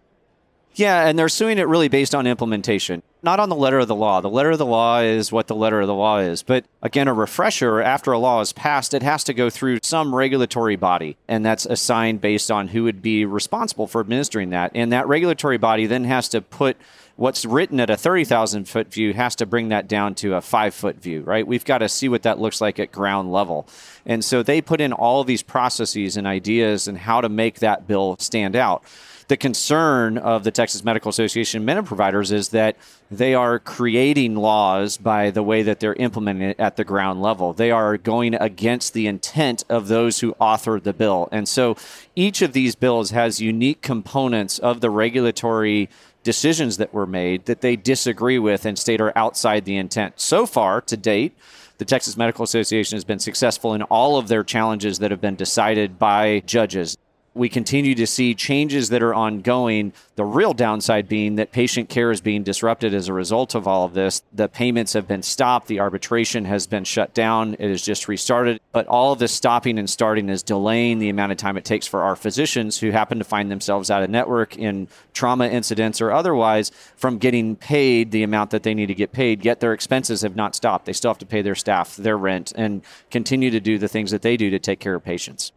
Yeah, 0.75 1.07
and 1.07 1.17
they're 1.17 1.29
suing 1.29 1.57
it 1.57 1.67
really 1.69 1.87
based 1.87 2.13
on 2.13 2.27
implementation, 2.27 3.01
not 3.23 3.39
on 3.39 3.47
the 3.47 3.55
letter 3.55 3.79
of 3.79 3.87
the 3.87 3.95
law. 3.95 4.19
The 4.19 4.29
letter 4.29 4.51
of 4.51 4.57
the 4.57 4.65
law 4.65 4.99
is 4.99 5.31
what 5.31 5.47
the 5.47 5.55
letter 5.55 5.79
of 5.79 5.87
the 5.87 5.93
law 5.93 6.17
is. 6.17 6.43
But 6.43 6.65
again, 6.81 7.07
a 7.07 7.13
refresher 7.13 7.81
after 7.81 8.11
a 8.11 8.19
law 8.19 8.41
is 8.41 8.51
passed, 8.51 8.93
it 8.93 9.01
has 9.01 9.23
to 9.25 9.33
go 9.33 9.49
through 9.49 9.79
some 9.83 10.13
regulatory 10.13 10.75
body, 10.75 11.15
and 11.29 11.45
that's 11.45 11.65
assigned 11.65 12.19
based 12.19 12.51
on 12.51 12.69
who 12.69 12.83
would 12.83 13.01
be 13.01 13.23
responsible 13.23 13.87
for 13.87 14.01
administering 14.01 14.49
that. 14.49 14.71
And 14.75 14.91
that 14.91 15.07
regulatory 15.07 15.57
body 15.57 15.85
then 15.85 16.03
has 16.03 16.27
to 16.29 16.41
put 16.41 16.75
what's 17.15 17.45
written 17.45 17.79
at 17.79 17.89
a 17.89 17.97
30,000 17.97 18.65
foot 18.65 18.91
view 18.91 19.13
has 19.13 19.35
to 19.37 19.45
bring 19.45 19.69
that 19.69 19.87
down 19.87 20.15
to 20.15 20.35
a 20.35 20.41
five 20.41 20.73
foot 20.73 20.97
view, 21.01 21.21
right? 21.21 21.45
We've 21.47 21.65
got 21.65 21.79
to 21.79 21.89
see 21.89 22.09
what 22.09 22.23
that 22.23 22.39
looks 22.39 22.61
like 22.61 22.79
at 22.79 22.91
ground 22.91 23.31
level. 23.31 23.67
And 24.05 24.23
so 24.23 24.43
they 24.43 24.61
put 24.61 24.81
in 24.81 24.93
all 24.93 25.23
these 25.23 25.43
processes 25.43 26.17
and 26.17 26.27
ideas 26.27 26.87
and 26.87 26.97
how 26.97 27.21
to 27.21 27.29
make 27.29 27.59
that 27.59 27.87
bill 27.87 28.17
stand 28.19 28.55
out 28.55 28.83
the 29.27 29.37
concern 29.37 30.17
of 30.17 30.43
the 30.43 30.51
Texas 30.51 30.83
Medical 30.83 31.09
Association 31.09 31.67
of 31.67 31.85
providers 31.85 32.31
is 32.31 32.49
that 32.49 32.75
they 33.09 33.33
are 33.33 33.59
creating 33.59 34.35
laws 34.35 34.97
by 34.97 35.31
the 35.31 35.41
way 35.41 35.63
that 35.63 35.79
they're 35.79 35.93
implementing 35.93 36.49
it 36.49 36.59
at 36.59 36.75
the 36.75 36.83
ground 36.83 37.21
level. 37.21 37.53
They 37.53 37.71
are 37.71 37.97
going 37.97 38.35
against 38.35 38.93
the 38.93 39.07
intent 39.07 39.63
of 39.69 39.87
those 39.87 40.19
who 40.19 40.33
authored 40.35 40.83
the 40.83 40.93
bill. 40.93 41.27
And 41.31 41.47
so 41.47 41.75
each 42.15 42.41
of 42.41 42.53
these 42.53 42.75
bills 42.75 43.11
has 43.11 43.41
unique 43.41 43.81
components 43.81 44.59
of 44.59 44.81
the 44.81 44.89
regulatory 44.89 45.89
decisions 46.23 46.77
that 46.77 46.93
were 46.93 47.05
made 47.05 47.45
that 47.45 47.61
they 47.61 47.75
disagree 47.75 48.39
with 48.39 48.65
and 48.65 48.77
state 48.77 49.01
are 49.01 49.13
outside 49.15 49.65
the 49.65 49.77
intent. 49.77 50.19
So 50.19 50.45
far, 50.45 50.81
to 50.81 50.97
date, 50.97 51.35
the 51.77 51.85
Texas 51.85 52.15
Medical 52.15 52.43
Association 52.43 52.95
has 52.95 53.03
been 53.03 53.19
successful 53.19 53.73
in 53.73 53.83
all 53.83 54.17
of 54.17 54.27
their 54.27 54.43
challenges 54.43 54.99
that 54.99 55.11
have 55.11 55.21
been 55.21 55.35
decided 55.35 55.99
by 55.99 56.41
judges 56.45 56.97
we 57.35 57.49
continue 57.49 57.93
to 57.95 58.07
see 58.07 58.33
changes 58.33 58.89
that 58.89 59.03
are 59.03 59.13
ongoing. 59.13 59.91
The 60.15 60.23
real 60.23 60.53
downside 60.53 61.09
being 61.09 61.35
that 61.35 61.51
patient 61.51 61.89
care 61.89 62.09
is 62.09 62.21
being 62.21 62.43
disrupted 62.43 62.93
as 62.93 63.09
a 63.09 63.13
result 63.13 63.55
of 63.55 63.67
all 63.67 63.83
of 63.83 63.93
this. 63.93 64.23
The 64.33 64.47
payments 64.47 64.93
have 64.93 65.05
been 65.05 65.21
stopped, 65.21 65.67
the 65.67 65.81
arbitration 65.81 66.45
has 66.45 66.65
been 66.65 66.85
shut 66.85 67.13
down, 67.13 67.55
it 67.59 67.69
has 67.69 67.81
just 67.81 68.07
restarted. 68.07 68.61
But 68.71 68.87
all 68.87 69.11
of 69.11 69.19
this 69.19 69.33
stopping 69.33 69.77
and 69.77 69.89
starting 69.89 70.29
is 70.29 70.43
delaying 70.43 70.99
the 70.99 71.09
amount 71.09 71.33
of 71.33 71.37
time 71.37 71.57
it 71.57 71.65
takes 71.65 71.85
for 71.85 72.03
our 72.03 72.15
physicians 72.15 72.79
who 72.79 72.91
happen 72.91 73.19
to 73.19 73.25
find 73.25 73.51
themselves 73.51 73.91
out 73.91 74.01
of 74.01 74.09
network 74.09 74.57
in 74.57 74.87
trauma 75.13 75.47
incidents 75.47 76.01
or 76.01 76.13
otherwise 76.13 76.71
from 76.95 77.17
getting 77.17 77.57
paid 77.57 78.11
the 78.11 78.23
amount 78.23 78.51
that 78.51 78.63
they 78.63 78.73
need 78.73 78.87
to 78.87 78.95
get 78.95 79.11
paid, 79.11 79.43
yet 79.43 79.59
their 79.59 79.73
expenses 79.73 80.21
have 80.21 80.37
not 80.37 80.55
stopped. 80.55 80.85
They 80.85 80.93
still 80.93 81.11
have 81.11 81.17
to 81.17 81.25
pay 81.25 81.41
their 81.41 81.55
staff, 81.55 81.97
their 81.97 82.17
rent, 82.17 82.53
and 82.55 82.81
continue 83.11 83.51
to 83.51 83.59
do 83.59 83.77
the 83.77 83.89
things 83.89 84.11
that 84.11 84.21
they 84.21 84.37
do 84.37 84.49
to 84.49 84.59
take 84.59 84.79
care 84.79 84.95
of 84.95 85.03
patients. 85.03 85.51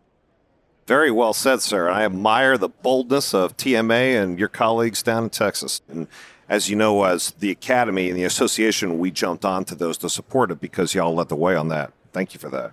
Very 0.88 1.10
well 1.10 1.34
said, 1.34 1.60
sir. 1.60 1.90
I 1.90 2.06
admire 2.06 2.56
the 2.56 2.70
boldness 2.70 3.34
of 3.34 3.58
TMA 3.58 4.22
and 4.22 4.38
your 4.38 4.48
colleagues 4.48 5.02
down 5.02 5.24
in 5.24 5.28
Texas. 5.28 5.82
And 5.86 6.06
as 6.48 6.70
you 6.70 6.76
know, 6.76 7.04
as 7.04 7.32
the 7.32 7.50
Academy 7.50 8.08
and 8.08 8.18
the 8.18 8.24
association, 8.24 8.98
we 8.98 9.10
jumped 9.10 9.44
onto 9.44 9.74
those 9.74 9.98
to 9.98 10.08
support 10.08 10.50
it 10.50 10.62
because 10.62 10.94
y'all 10.94 11.14
led 11.14 11.28
the 11.28 11.36
way 11.36 11.54
on 11.54 11.68
that. 11.68 11.92
Thank 12.14 12.32
you 12.32 12.40
for 12.40 12.48
that. 12.48 12.72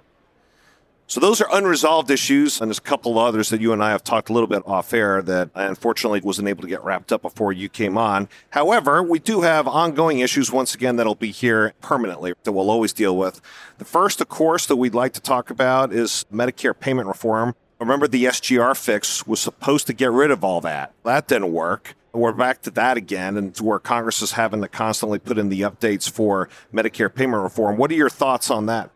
So 1.07 1.19
those 1.19 1.41
are 1.41 1.47
unresolved 1.51 2.09
issues, 2.09 2.61
and 2.61 2.69
there's 2.69 2.77
a 2.77 2.81
couple 2.81 3.19
others 3.19 3.49
that 3.49 3.59
you 3.59 3.73
and 3.73 3.83
I 3.83 3.91
have 3.91 4.01
talked 4.01 4.29
a 4.29 4.33
little 4.33 4.47
bit 4.47 4.63
off 4.65 4.93
air 4.93 5.21
that 5.21 5.49
I 5.53 5.65
unfortunately 5.65 6.21
wasn't 6.21 6.47
able 6.47 6.61
to 6.61 6.69
get 6.69 6.81
wrapped 6.85 7.11
up 7.11 7.21
before 7.21 7.51
you 7.51 7.67
came 7.67 7.97
on. 7.97 8.29
However, 8.51 9.03
we 9.03 9.19
do 9.19 9.41
have 9.41 9.67
ongoing 9.67 10.19
issues 10.19 10.53
once 10.53 10.73
again 10.73 10.95
that'll 10.95 11.15
be 11.15 11.31
here 11.31 11.73
permanently 11.81 12.33
that 12.43 12.53
we'll 12.53 12.71
always 12.71 12.93
deal 12.93 13.17
with. 13.17 13.41
The 13.77 13.83
first, 13.83 14.21
of 14.21 14.29
course, 14.29 14.65
that 14.67 14.77
we'd 14.77 14.95
like 14.95 15.11
to 15.13 15.21
talk 15.21 15.49
about 15.49 15.91
is 15.91 16.25
Medicare 16.31 16.79
payment 16.79 17.09
reform. 17.09 17.55
Remember, 17.85 18.07
the 18.07 18.25
SGR 18.25 18.75
fix 18.75 19.27
was 19.27 19.39
supposed 19.39 19.85
to 19.85 19.93
get 19.93 20.09
rid 20.09 20.31
of 20.31 20.43
all 20.43 20.59
that. 20.61 20.91
That 21.03 21.27
didn't 21.27 21.53
work. 21.53 21.95
We're 22.13 22.31
back 22.31 22.63
to 22.63 22.71
that 22.71 22.97
again, 22.97 23.37
and 23.37 23.53
to 23.55 23.63
where 23.63 23.77
Congress 23.77 24.23
is 24.23 24.31
having 24.31 24.61
to 24.61 24.67
constantly 24.67 25.19
put 25.19 25.37
in 25.37 25.49
the 25.49 25.61
updates 25.61 26.09
for 26.09 26.49
Medicare 26.73 27.13
payment 27.13 27.43
reform. 27.43 27.77
What 27.77 27.91
are 27.91 27.95
your 27.95 28.09
thoughts 28.09 28.49
on 28.49 28.65
that? 28.65 28.89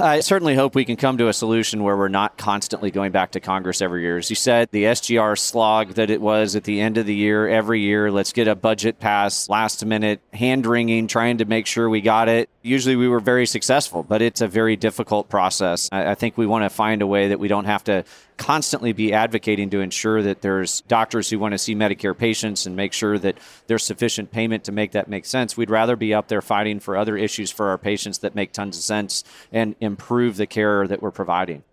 I 0.00 0.20
certainly 0.20 0.54
hope 0.54 0.76
we 0.76 0.84
can 0.84 0.94
come 0.94 1.18
to 1.18 1.26
a 1.26 1.32
solution 1.32 1.82
where 1.82 1.96
we're 1.96 2.06
not 2.06 2.36
constantly 2.36 2.92
going 2.92 3.10
back 3.10 3.32
to 3.32 3.40
Congress 3.40 3.82
every 3.82 4.02
year. 4.02 4.16
As 4.16 4.30
you 4.30 4.36
said, 4.36 4.68
the 4.70 4.84
SGR 4.84 5.36
slog 5.36 5.94
that 5.94 6.08
it 6.08 6.20
was 6.20 6.54
at 6.54 6.62
the 6.62 6.80
end 6.80 6.98
of 6.98 7.06
the 7.06 7.14
year, 7.16 7.48
every 7.48 7.80
year, 7.80 8.08
let's 8.08 8.32
get 8.32 8.46
a 8.46 8.54
budget 8.54 9.00
pass, 9.00 9.48
last 9.48 9.84
minute, 9.84 10.20
hand 10.32 10.66
wringing, 10.66 11.08
trying 11.08 11.38
to 11.38 11.46
make 11.46 11.66
sure 11.66 11.90
we 11.90 12.00
got 12.00 12.28
it. 12.28 12.48
Usually 12.62 12.94
we 12.94 13.08
were 13.08 13.18
very 13.18 13.44
successful, 13.44 14.04
but 14.04 14.22
it's 14.22 14.40
a 14.40 14.46
very 14.46 14.76
difficult 14.76 15.28
process. 15.28 15.88
I, 15.90 16.12
I 16.12 16.14
think 16.14 16.38
we 16.38 16.46
want 16.46 16.62
to 16.62 16.70
find 16.70 17.02
a 17.02 17.06
way 17.06 17.28
that 17.28 17.40
we 17.40 17.48
don't 17.48 17.64
have 17.64 17.82
to 17.84 18.04
constantly 18.38 18.92
be 18.92 19.12
advocating 19.12 19.68
to 19.70 19.80
ensure 19.80 20.22
that 20.22 20.40
there's 20.40 20.80
doctors 20.82 21.28
who 21.28 21.38
want 21.38 21.52
to 21.52 21.58
see 21.58 21.74
Medicare 21.74 22.16
patients 22.16 22.64
and 22.64 22.74
make 22.74 22.92
sure 22.92 23.18
that 23.18 23.36
there's 23.66 23.84
sufficient 23.84 24.30
payment 24.30 24.64
to 24.64 24.72
make 24.72 24.92
that 24.92 25.08
make 25.08 25.26
sense. 25.26 25.56
We'd 25.56 25.68
rather 25.68 25.96
be 25.96 26.14
up 26.14 26.28
there 26.28 26.40
fighting 26.40 26.80
for 26.80 26.96
other 26.96 27.16
issues 27.16 27.50
for 27.50 27.68
our 27.68 27.76
patients 27.76 28.18
that 28.18 28.34
make 28.34 28.52
tons 28.52 28.78
of 28.78 28.82
sense 28.82 29.24
and 29.52 29.74
improve 29.80 30.36
the 30.36 30.46
care 30.46 30.86
that 30.86 31.02
we're 31.02 31.10
providing. 31.10 31.64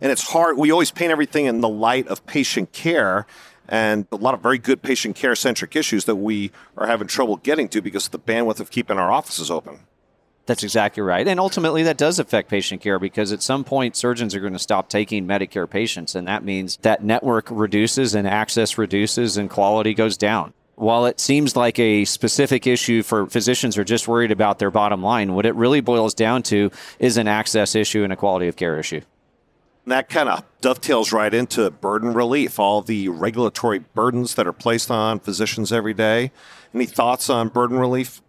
And 0.00 0.12
it's 0.12 0.30
hard. 0.30 0.56
We 0.56 0.70
always 0.70 0.92
paint 0.92 1.10
everything 1.10 1.46
in 1.46 1.60
the 1.60 1.68
light 1.68 2.06
of 2.06 2.24
patient 2.26 2.72
care 2.72 3.26
and 3.68 4.06
a 4.12 4.16
lot 4.16 4.34
of 4.34 4.40
very 4.40 4.58
good 4.58 4.82
patient 4.82 5.16
care 5.16 5.34
centric 5.34 5.74
issues 5.74 6.04
that 6.04 6.16
we 6.16 6.52
are 6.76 6.86
having 6.86 7.08
trouble 7.08 7.36
getting 7.36 7.68
to 7.70 7.82
because 7.82 8.06
of 8.06 8.12
the 8.12 8.18
bandwidth 8.18 8.60
of 8.60 8.70
keeping 8.70 8.98
our 8.98 9.10
offices 9.10 9.50
open. 9.50 9.80
That's 10.48 10.62
exactly 10.62 11.02
right. 11.02 11.28
And 11.28 11.38
ultimately, 11.38 11.82
that 11.82 11.98
does 11.98 12.18
affect 12.18 12.48
patient 12.48 12.80
care 12.80 12.98
because 12.98 13.32
at 13.32 13.42
some 13.42 13.64
point, 13.64 13.96
surgeons 13.96 14.34
are 14.34 14.40
going 14.40 14.54
to 14.54 14.58
stop 14.58 14.88
taking 14.88 15.26
Medicare 15.26 15.68
patients. 15.68 16.14
And 16.14 16.26
that 16.26 16.42
means 16.42 16.78
that 16.78 17.04
network 17.04 17.48
reduces 17.50 18.14
and 18.14 18.26
access 18.26 18.78
reduces 18.78 19.36
and 19.36 19.50
quality 19.50 19.92
goes 19.92 20.16
down. 20.16 20.54
While 20.76 21.04
it 21.04 21.20
seems 21.20 21.54
like 21.54 21.78
a 21.78 22.06
specific 22.06 22.66
issue 22.66 23.02
for 23.02 23.26
physicians 23.26 23.74
who 23.74 23.82
are 23.82 23.84
just 23.84 24.08
worried 24.08 24.30
about 24.30 24.58
their 24.58 24.70
bottom 24.70 25.02
line, 25.02 25.34
what 25.34 25.44
it 25.44 25.54
really 25.54 25.82
boils 25.82 26.14
down 26.14 26.42
to 26.44 26.70
is 26.98 27.18
an 27.18 27.28
access 27.28 27.74
issue 27.74 28.02
and 28.02 28.10
a 28.10 28.16
quality 28.16 28.48
of 28.48 28.56
care 28.56 28.78
issue. 28.78 29.02
That 29.84 30.08
kind 30.08 30.30
of 30.30 30.44
dovetails 30.62 31.12
right 31.12 31.34
into 31.34 31.70
burden 31.70 32.14
relief, 32.14 32.58
all 32.58 32.80
the 32.80 33.10
regulatory 33.10 33.80
burdens 33.80 34.34
that 34.36 34.46
are 34.46 34.54
placed 34.54 34.90
on 34.90 35.20
physicians 35.20 35.72
every 35.72 35.92
day. 35.92 36.32
Any 36.72 36.86
thoughts 36.86 37.28
on 37.28 37.48
burden 37.48 37.78
relief? 37.78 38.22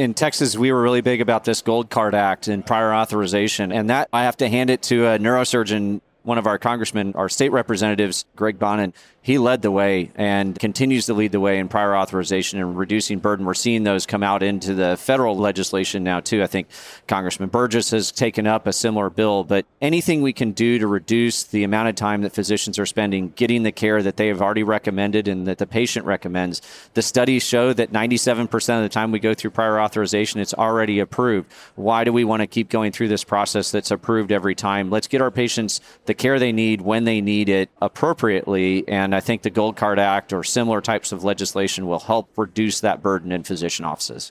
In 0.00 0.14
Texas, 0.14 0.56
we 0.56 0.72
were 0.72 0.80
really 0.80 1.02
big 1.02 1.20
about 1.20 1.44
this 1.44 1.60
Gold 1.60 1.90
Card 1.90 2.14
Act 2.14 2.48
and 2.48 2.64
prior 2.64 2.94
authorization. 2.94 3.70
And 3.70 3.90
that 3.90 4.08
I 4.14 4.22
have 4.22 4.38
to 4.38 4.48
hand 4.48 4.70
it 4.70 4.80
to 4.84 5.04
a 5.04 5.18
neurosurgeon, 5.18 6.00
one 6.22 6.38
of 6.38 6.46
our 6.46 6.56
congressmen, 6.56 7.12
our 7.16 7.28
state 7.28 7.52
representatives, 7.52 8.24
Greg 8.34 8.58
Bonnen 8.58 8.94
he 9.22 9.36
led 9.36 9.60
the 9.60 9.70
way 9.70 10.10
and 10.14 10.58
continues 10.58 11.06
to 11.06 11.14
lead 11.14 11.32
the 11.32 11.40
way 11.40 11.58
in 11.58 11.68
prior 11.68 11.94
authorization 11.94 12.58
and 12.58 12.76
reducing 12.76 13.18
burden. 13.18 13.44
We're 13.44 13.52
seeing 13.52 13.84
those 13.84 14.06
come 14.06 14.22
out 14.22 14.42
into 14.42 14.72
the 14.72 14.96
federal 14.96 15.36
legislation 15.36 16.02
now, 16.02 16.20
too. 16.20 16.42
I 16.42 16.46
think 16.46 16.68
Congressman 17.06 17.50
Burgess 17.50 17.90
has 17.90 18.12
taken 18.12 18.46
up 18.46 18.66
a 18.66 18.72
similar 18.72 19.10
bill, 19.10 19.44
but 19.44 19.66
anything 19.82 20.22
we 20.22 20.32
can 20.32 20.52
do 20.52 20.78
to 20.78 20.86
reduce 20.86 21.42
the 21.44 21.64
amount 21.64 21.90
of 21.90 21.96
time 21.96 22.22
that 22.22 22.32
physicians 22.32 22.78
are 22.78 22.86
spending 22.86 23.30
getting 23.36 23.62
the 23.62 23.72
care 23.72 24.02
that 24.02 24.16
they 24.16 24.28
have 24.28 24.40
already 24.40 24.62
recommended 24.62 25.28
and 25.28 25.46
that 25.46 25.58
the 25.58 25.66
patient 25.66 26.06
recommends. 26.06 26.62
The 26.94 27.02
studies 27.02 27.42
show 27.42 27.74
that 27.74 27.92
97% 27.92 28.76
of 28.76 28.82
the 28.82 28.88
time 28.88 29.12
we 29.12 29.18
go 29.18 29.34
through 29.34 29.50
prior 29.50 29.80
authorization, 29.80 30.40
it's 30.40 30.54
already 30.54 30.98
approved. 30.98 31.52
Why 31.74 32.04
do 32.04 32.12
we 32.12 32.24
want 32.24 32.40
to 32.40 32.46
keep 32.46 32.70
going 32.70 32.90
through 32.90 33.08
this 33.08 33.24
process 33.24 33.70
that's 33.70 33.90
approved 33.90 34.32
every 34.32 34.54
time? 34.54 34.88
Let's 34.88 35.08
get 35.08 35.20
our 35.20 35.30
patients 35.30 35.82
the 36.06 36.14
care 36.14 36.38
they 36.38 36.52
need 36.52 36.80
when 36.80 37.04
they 37.04 37.20
need 37.20 37.50
it 37.50 37.68
appropriately 37.82 38.88
and 38.88 39.09
and 39.10 39.16
I 39.16 39.18
think 39.18 39.42
the 39.42 39.50
Gold 39.50 39.74
Card 39.74 39.98
Act 39.98 40.32
or 40.32 40.44
similar 40.44 40.80
types 40.80 41.10
of 41.10 41.24
legislation 41.24 41.88
will 41.88 41.98
help 41.98 42.30
reduce 42.38 42.78
that 42.78 43.02
burden 43.02 43.32
in 43.32 43.42
physician 43.42 43.84
offices. 43.84 44.30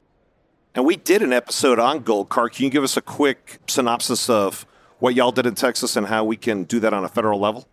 And 0.73 0.85
we 0.85 0.95
did 0.95 1.21
an 1.21 1.33
episode 1.33 1.79
on 1.79 1.99
Gold 1.99 2.29
Card. 2.29 2.53
Can 2.53 2.63
you 2.63 2.71
give 2.71 2.85
us 2.85 2.95
a 2.95 3.01
quick 3.01 3.59
synopsis 3.67 4.29
of 4.29 4.65
what 4.99 5.15
y'all 5.15 5.33
did 5.33 5.45
in 5.45 5.55
Texas 5.55 5.97
and 5.97 6.07
how 6.07 6.23
we 6.23 6.37
can 6.37 6.63
do 6.63 6.79
that 6.79 6.93
on 6.93 7.03
a 7.03 7.09
federal 7.09 7.41
level? 7.41 7.67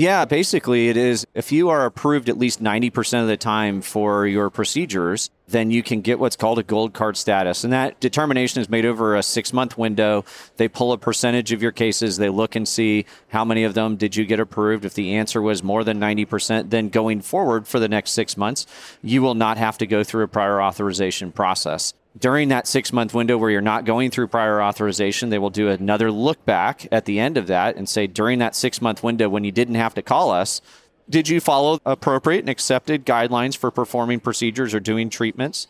Yeah, 0.00 0.24
basically, 0.24 0.88
it 0.88 0.96
is 0.96 1.26
if 1.34 1.52
you 1.52 1.68
are 1.68 1.84
approved 1.84 2.30
at 2.30 2.38
least 2.38 2.62
90% 2.62 3.20
of 3.20 3.28
the 3.28 3.36
time 3.36 3.82
for 3.82 4.26
your 4.26 4.48
procedures, 4.48 5.28
then 5.46 5.70
you 5.70 5.82
can 5.82 6.00
get 6.00 6.18
what's 6.18 6.36
called 6.36 6.58
a 6.58 6.62
gold 6.62 6.94
card 6.94 7.18
status. 7.18 7.64
And 7.64 7.72
that 7.74 8.00
determination 8.00 8.62
is 8.62 8.70
made 8.70 8.86
over 8.86 9.14
a 9.14 9.22
six 9.22 9.52
month 9.52 9.76
window. 9.76 10.24
They 10.56 10.68
pull 10.68 10.92
a 10.92 10.96
percentage 10.96 11.52
of 11.52 11.60
your 11.60 11.70
cases, 11.70 12.16
they 12.16 12.30
look 12.30 12.56
and 12.56 12.66
see 12.66 13.04
how 13.28 13.44
many 13.44 13.62
of 13.64 13.74
them 13.74 13.96
did 13.96 14.16
you 14.16 14.24
get 14.24 14.40
approved. 14.40 14.86
If 14.86 14.94
the 14.94 15.16
answer 15.16 15.42
was 15.42 15.62
more 15.62 15.84
than 15.84 16.00
90%, 16.00 16.70
then 16.70 16.88
going 16.88 17.20
forward 17.20 17.68
for 17.68 17.78
the 17.78 17.86
next 17.86 18.12
six 18.12 18.38
months, 18.38 18.64
you 19.02 19.20
will 19.20 19.34
not 19.34 19.58
have 19.58 19.76
to 19.76 19.86
go 19.86 20.02
through 20.02 20.24
a 20.24 20.28
prior 20.28 20.62
authorization 20.62 21.30
process 21.30 21.92
during 22.18 22.48
that 22.48 22.66
six 22.66 22.92
month 22.92 23.14
window 23.14 23.38
where 23.38 23.50
you're 23.50 23.60
not 23.60 23.84
going 23.84 24.10
through 24.10 24.28
prior 24.28 24.62
authorization, 24.62 25.30
they 25.30 25.38
will 25.38 25.50
do 25.50 25.68
another 25.68 26.10
look 26.10 26.44
back 26.44 26.88
at 26.90 27.04
the 27.04 27.20
end 27.20 27.36
of 27.36 27.46
that 27.46 27.76
and 27.76 27.88
say, 27.88 28.06
during 28.06 28.38
that 28.40 28.56
six 28.56 28.82
month 28.82 29.02
window 29.02 29.28
when 29.28 29.44
you 29.44 29.52
didn't 29.52 29.76
have 29.76 29.94
to 29.94 30.02
call 30.02 30.30
us, 30.30 30.60
did 31.08 31.28
you 31.28 31.40
follow 31.40 31.80
appropriate 31.84 32.40
and 32.40 32.48
accepted 32.48 33.06
guidelines 33.06 33.56
for 33.56 33.70
performing 33.70 34.20
procedures 34.20 34.74
or 34.74 34.80
doing 34.80 35.10
treatments? 35.10 35.66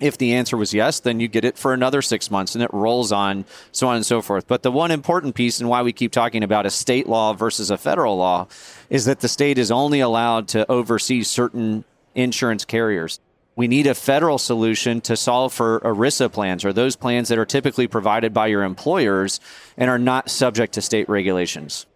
If 0.00 0.18
the 0.18 0.34
answer 0.34 0.56
was 0.56 0.74
yes, 0.74 0.98
then 0.98 1.20
you 1.20 1.28
get 1.28 1.44
it 1.44 1.56
for 1.56 1.72
another 1.72 2.02
six 2.02 2.28
months 2.28 2.54
and 2.54 2.64
it 2.64 2.74
rolls 2.74 3.12
on, 3.12 3.44
so 3.70 3.86
on 3.86 3.96
and 3.96 4.04
so 4.06 4.20
forth. 4.20 4.48
But 4.48 4.64
the 4.64 4.72
one 4.72 4.90
important 4.90 5.36
piece 5.36 5.60
and 5.60 5.68
why 5.68 5.82
we 5.82 5.92
keep 5.92 6.10
talking 6.10 6.42
about 6.42 6.66
a 6.66 6.70
state 6.70 7.08
law 7.08 7.32
versus 7.32 7.70
a 7.70 7.78
federal 7.78 8.16
law 8.16 8.48
is 8.90 9.04
that 9.04 9.20
the 9.20 9.28
state 9.28 9.56
is 9.56 9.70
only 9.70 10.00
allowed 10.00 10.48
to 10.48 10.70
oversee 10.70 11.22
certain 11.22 11.84
insurance 12.16 12.64
carriers 12.64 13.20
we 13.56 13.68
need 13.68 13.86
a 13.86 13.94
federal 13.94 14.38
solution 14.38 15.00
to 15.02 15.16
solve 15.16 15.52
for 15.52 15.80
ERISA 15.80 16.32
plans 16.32 16.64
or 16.64 16.72
those 16.72 16.96
plans 16.96 17.28
that 17.28 17.38
are 17.38 17.46
typically 17.46 17.86
provided 17.86 18.34
by 18.34 18.48
your 18.48 18.64
employers 18.64 19.40
and 19.76 19.88
are 19.88 19.98
not 19.98 20.28
subject 20.28 20.74
to 20.74 20.82
state 20.82 21.08
regulations. 21.08 21.86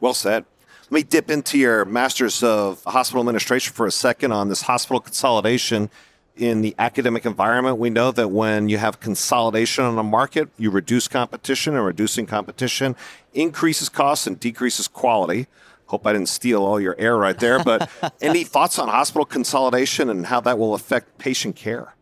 Well 0.00 0.14
said. 0.14 0.44
Let 0.84 0.92
me 0.92 1.02
dip 1.04 1.30
into 1.30 1.58
your 1.58 1.84
Masters 1.86 2.42
of 2.42 2.84
Hospital 2.84 3.22
Administration 3.22 3.72
for 3.72 3.86
a 3.86 3.90
second 3.90 4.32
on 4.32 4.48
this 4.48 4.62
hospital 4.62 5.00
consolidation 5.00 5.88
in 6.36 6.60
the 6.60 6.74
academic 6.78 7.24
environment. 7.24 7.78
We 7.78 7.90
know 7.90 8.12
that 8.12 8.28
when 8.28 8.68
you 8.68 8.78
have 8.78 9.00
consolidation 9.00 9.84
on 9.84 9.98
a 9.98 10.02
market, 10.02 10.50
you 10.58 10.70
reduce 10.70 11.08
competition, 11.08 11.76
and 11.76 11.84
reducing 11.84 12.26
competition 12.26 12.94
increases 13.32 13.88
costs 13.88 14.26
and 14.26 14.38
decreases 14.38 14.86
quality. 14.86 15.46
Hope 15.92 16.06
I 16.06 16.14
didn't 16.14 16.30
steal 16.30 16.64
all 16.64 16.80
your 16.80 16.96
air 16.98 17.18
right 17.18 17.38
there. 17.38 17.62
But 17.62 17.90
any 18.22 18.44
thoughts 18.44 18.78
on 18.78 18.88
hospital 18.88 19.26
consolidation 19.26 20.08
and 20.08 20.24
how 20.24 20.40
that 20.40 20.58
will 20.58 20.72
affect 20.72 21.18
patient 21.18 21.54
care? 21.54 21.94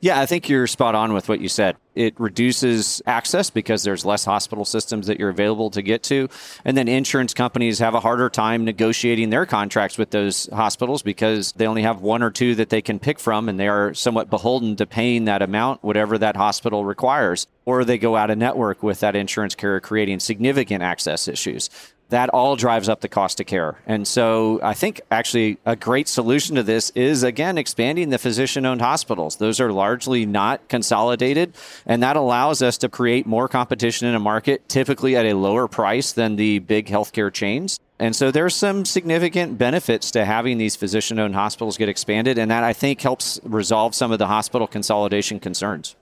Yeah, 0.00 0.18
I 0.18 0.24
think 0.24 0.48
you're 0.48 0.66
spot 0.66 0.94
on 0.94 1.12
with 1.12 1.28
what 1.28 1.40
you 1.40 1.48
said. 1.50 1.76
It 1.94 2.18
reduces 2.18 3.02
access 3.06 3.50
because 3.50 3.82
there's 3.82 4.06
less 4.06 4.24
hospital 4.24 4.64
systems 4.64 5.06
that 5.06 5.18
you're 5.18 5.28
available 5.28 5.70
to 5.70 5.82
get 5.82 6.02
to. 6.04 6.28
And 6.64 6.78
then 6.78 6.88
insurance 6.88 7.34
companies 7.34 7.78
have 7.80 7.92
a 7.94 8.00
harder 8.00 8.30
time 8.30 8.64
negotiating 8.64 9.28
their 9.28 9.44
contracts 9.44 9.98
with 9.98 10.12
those 10.12 10.48
hospitals 10.50 11.02
because 11.02 11.52
they 11.52 11.66
only 11.66 11.82
have 11.82 12.00
one 12.00 12.22
or 12.22 12.30
two 12.30 12.54
that 12.54 12.70
they 12.70 12.80
can 12.80 12.98
pick 12.98 13.18
from 13.18 13.50
and 13.50 13.60
they 13.60 13.68
are 13.68 13.92
somewhat 13.92 14.30
beholden 14.30 14.76
to 14.76 14.86
paying 14.86 15.26
that 15.26 15.42
amount, 15.42 15.82
whatever 15.82 16.16
that 16.16 16.36
hospital 16.36 16.86
requires. 16.86 17.46
Or 17.66 17.84
they 17.84 17.98
go 17.98 18.16
out 18.16 18.30
of 18.30 18.38
network 18.38 18.82
with 18.82 19.00
that 19.00 19.16
insurance 19.16 19.54
carrier, 19.54 19.80
creating 19.80 20.20
significant 20.20 20.82
access 20.82 21.28
issues 21.28 21.68
that 22.08 22.28
all 22.30 22.56
drives 22.56 22.88
up 22.88 23.00
the 23.00 23.08
cost 23.08 23.40
of 23.40 23.46
care. 23.46 23.78
And 23.86 24.06
so 24.06 24.60
I 24.62 24.74
think 24.74 25.00
actually 25.10 25.58
a 25.66 25.74
great 25.74 26.08
solution 26.08 26.56
to 26.56 26.62
this 26.62 26.90
is 26.90 27.22
again 27.22 27.58
expanding 27.58 28.10
the 28.10 28.18
physician 28.18 28.64
owned 28.64 28.80
hospitals. 28.80 29.36
Those 29.36 29.60
are 29.60 29.72
largely 29.72 30.24
not 30.24 30.68
consolidated, 30.68 31.54
and 31.84 32.02
that 32.02 32.16
allows 32.16 32.62
us 32.62 32.78
to 32.78 32.88
create 32.88 33.26
more 33.26 33.48
competition 33.48 34.06
in 34.06 34.14
a 34.14 34.20
market, 34.20 34.68
typically 34.68 35.16
at 35.16 35.26
a 35.26 35.34
lower 35.34 35.66
price 35.66 36.12
than 36.12 36.36
the 36.36 36.60
big 36.60 36.86
healthcare 36.86 37.32
chains. 37.32 37.80
And 37.98 38.14
so 38.14 38.30
there's 38.30 38.54
some 38.54 38.84
significant 38.84 39.56
benefits 39.56 40.10
to 40.12 40.24
having 40.24 40.58
these 40.58 40.76
physician 40.76 41.18
owned 41.18 41.34
hospitals 41.34 41.76
get 41.76 41.88
expanded, 41.88 42.38
and 42.38 42.50
that 42.50 42.62
I 42.62 42.72
think 42.72 43.00
helps 43.00 43.40
resolve 43.42 43.94
some 43.94 44.12
of 44.12 44.18
the 44.18 44.26
hospital 44.26 44.66
consolidation 44.66 45.40
concerns 45.40 45.96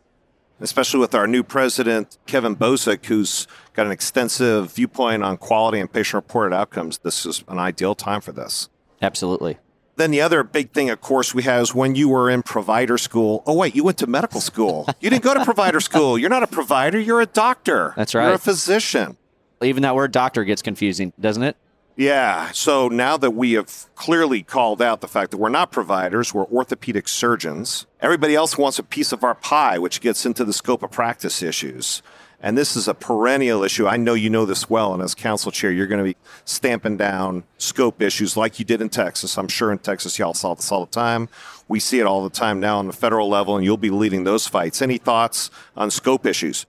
especially 0.60 1.00
with 1.00 1.14
our 1.14 1.26
new 1.26 1.42
president, 1.42 2.18
Kevin 2.26 2.56
Bozic, 2.56 3.06
who's 3.06 3.46
got 3.72 3.86
an 3.86 3.92
extensive 3.92 4.72
viewpoint 4.72 5.22
on 5.22 5.36
quality 5.36 5.80
and 5.80 5.92
patient 5.92 6.14
reported 6.24 6.54
outcomes. 6.54 6.98
This 6.98 7.26
is 7.26 7.44
an 7.48 7.58
ideal 7.58 7.94
time 7.94 8.20
for 8.20 8.32
this. 8.32 8.68
Absolutely. 9.02 9.58
Then 9.96 10.10
the 10.10 10.20
other 10.20 10.42
big 10.42 10.72
thing, 10.72 10.90
of 10.90 11.00
course, 11.00 11.34
we 11.34 11.44
have 11.44 11.62
is 11.62 11.74
when 11.74 11.94
you 11.94 12.08
were 12.08 12.28
in 12.28 12.42
provider 12.42 12.98
school. 12.98 13.42
Oh, 13.46 13.54
wait, 13.54 13.76
you 13.76 13.84
went 13.84 13.98
to 13.98 14.06
medical 14.08 14.40
school. 14.40 14.88
You 15.00 15.08
didn't 15.08 15.22
go 15.22 15.34
to 15.34 15.44
provider 15.44 15.80
school. 15.88 16.18
You're 16.18 16.30
not 16.30 16.42
a 16.42 16.48
provider, 16.48 16.98
you're 16.98 17.20
a 17.20 17.26
doctor. 17.26 17.94
That's 17.96 18.14
right. 18.14 18.24
You're 18.24 18.34
a 18.34 18.38
physician. 18.38 19.16
Even 19.62 19.82
that 19.84 19.94
word 19.94 20.10
doctor 20.10 20.44
gets 20.44 20.62
confusing, 20.62 21.12
doesn't 21.18 21.44
it? 21.44 21.56
Yeah. 21.96 22.50
So 22.50 22.88
now 22.88 23.16
that 23.18 23.30
we 23.30 23.52
have 23.52 23.86
clearly 23.94 24.42
called 24.42 24.82
out 24.82 25.00
the 25.00 25.08
fact 25.08 25.30
that 25.30 25.36
we're 25.36 25.48
not 25.48 25.70
providers, 25.70 26.34
we're 26.34 26.46
orthopedic 26.46 27.06
surgeons, 27.06 27.86
everybody 28.00 28.34
else 28.34 28.58
wants 28.58 28.78
a 28.80 28.82
piece 28.82 29.12
of 29.12 29.22
our 29.22 29.36
pie, 29.36 29.78
which 29.78 30.00
gets 30.00 30.26
into 30.26 30.44
the 30.44 30.52
scope 30.52 30.82
of 30.82 30.90
practice 30.90 31.42
issues. 31.42 32.02
And 32.40 32.58
this 32.58 32.76
is 32.76 32.88
a 32.88 32.94
perennial 32.94 33.62
issue. 33.62 33.86
I 33.86 33.96
know 33.96 34.12
you 34.12 34.28
know 34.28 34.44
this 34.44 34.68
well. 34.68 34.92
And 34.92 35.02
as 35.02 35.14
council 35.14 35.50
chair, 35.50 35.70
you're 35.70 35.86
going 35.86 36.04
to 36.04 36.12
be 36.12 36.16
stamping 36.44 36.98
down 36.98 37.44
scope 37.56 38.02
issues 38.02 38.36
like 38.36 38.58
you 38.58 38.66
did 38.66 38.82
in 38.82 38.90
Texas. 38.90 39.38
I'm 39.38 39.48
sure 39.48 39.72
in 39.72 39.78
Texas, 39.78 40.18
y'all 40.18 40.34
saw 40.34 40.52
this 40.52 40.70
all 40.70 40.84
the 40.84 40.90
time. 40.90 41.30
We 41.68 41.80
see 41.80 42.00
it 42.00 42.06
all 42.06 42.22
the 42.22 42.28
time 42.28 42.60
now 42.60 42.78
on 42.78 42.86
the 42.86 42.92
federal 42.92 43.30
level, 43.30 43.56
and 43.56 43.64
you'll 43.64 43.78
be 43.78 43.88
leading 43.88 44.24
those 44.24 44.46
fights. 44.46 44.82
Any 44.82 44.98
thoughts 44.98 45.50
on 45.74 45.90
scope 45.90 46.26
issues? 46.26 46.66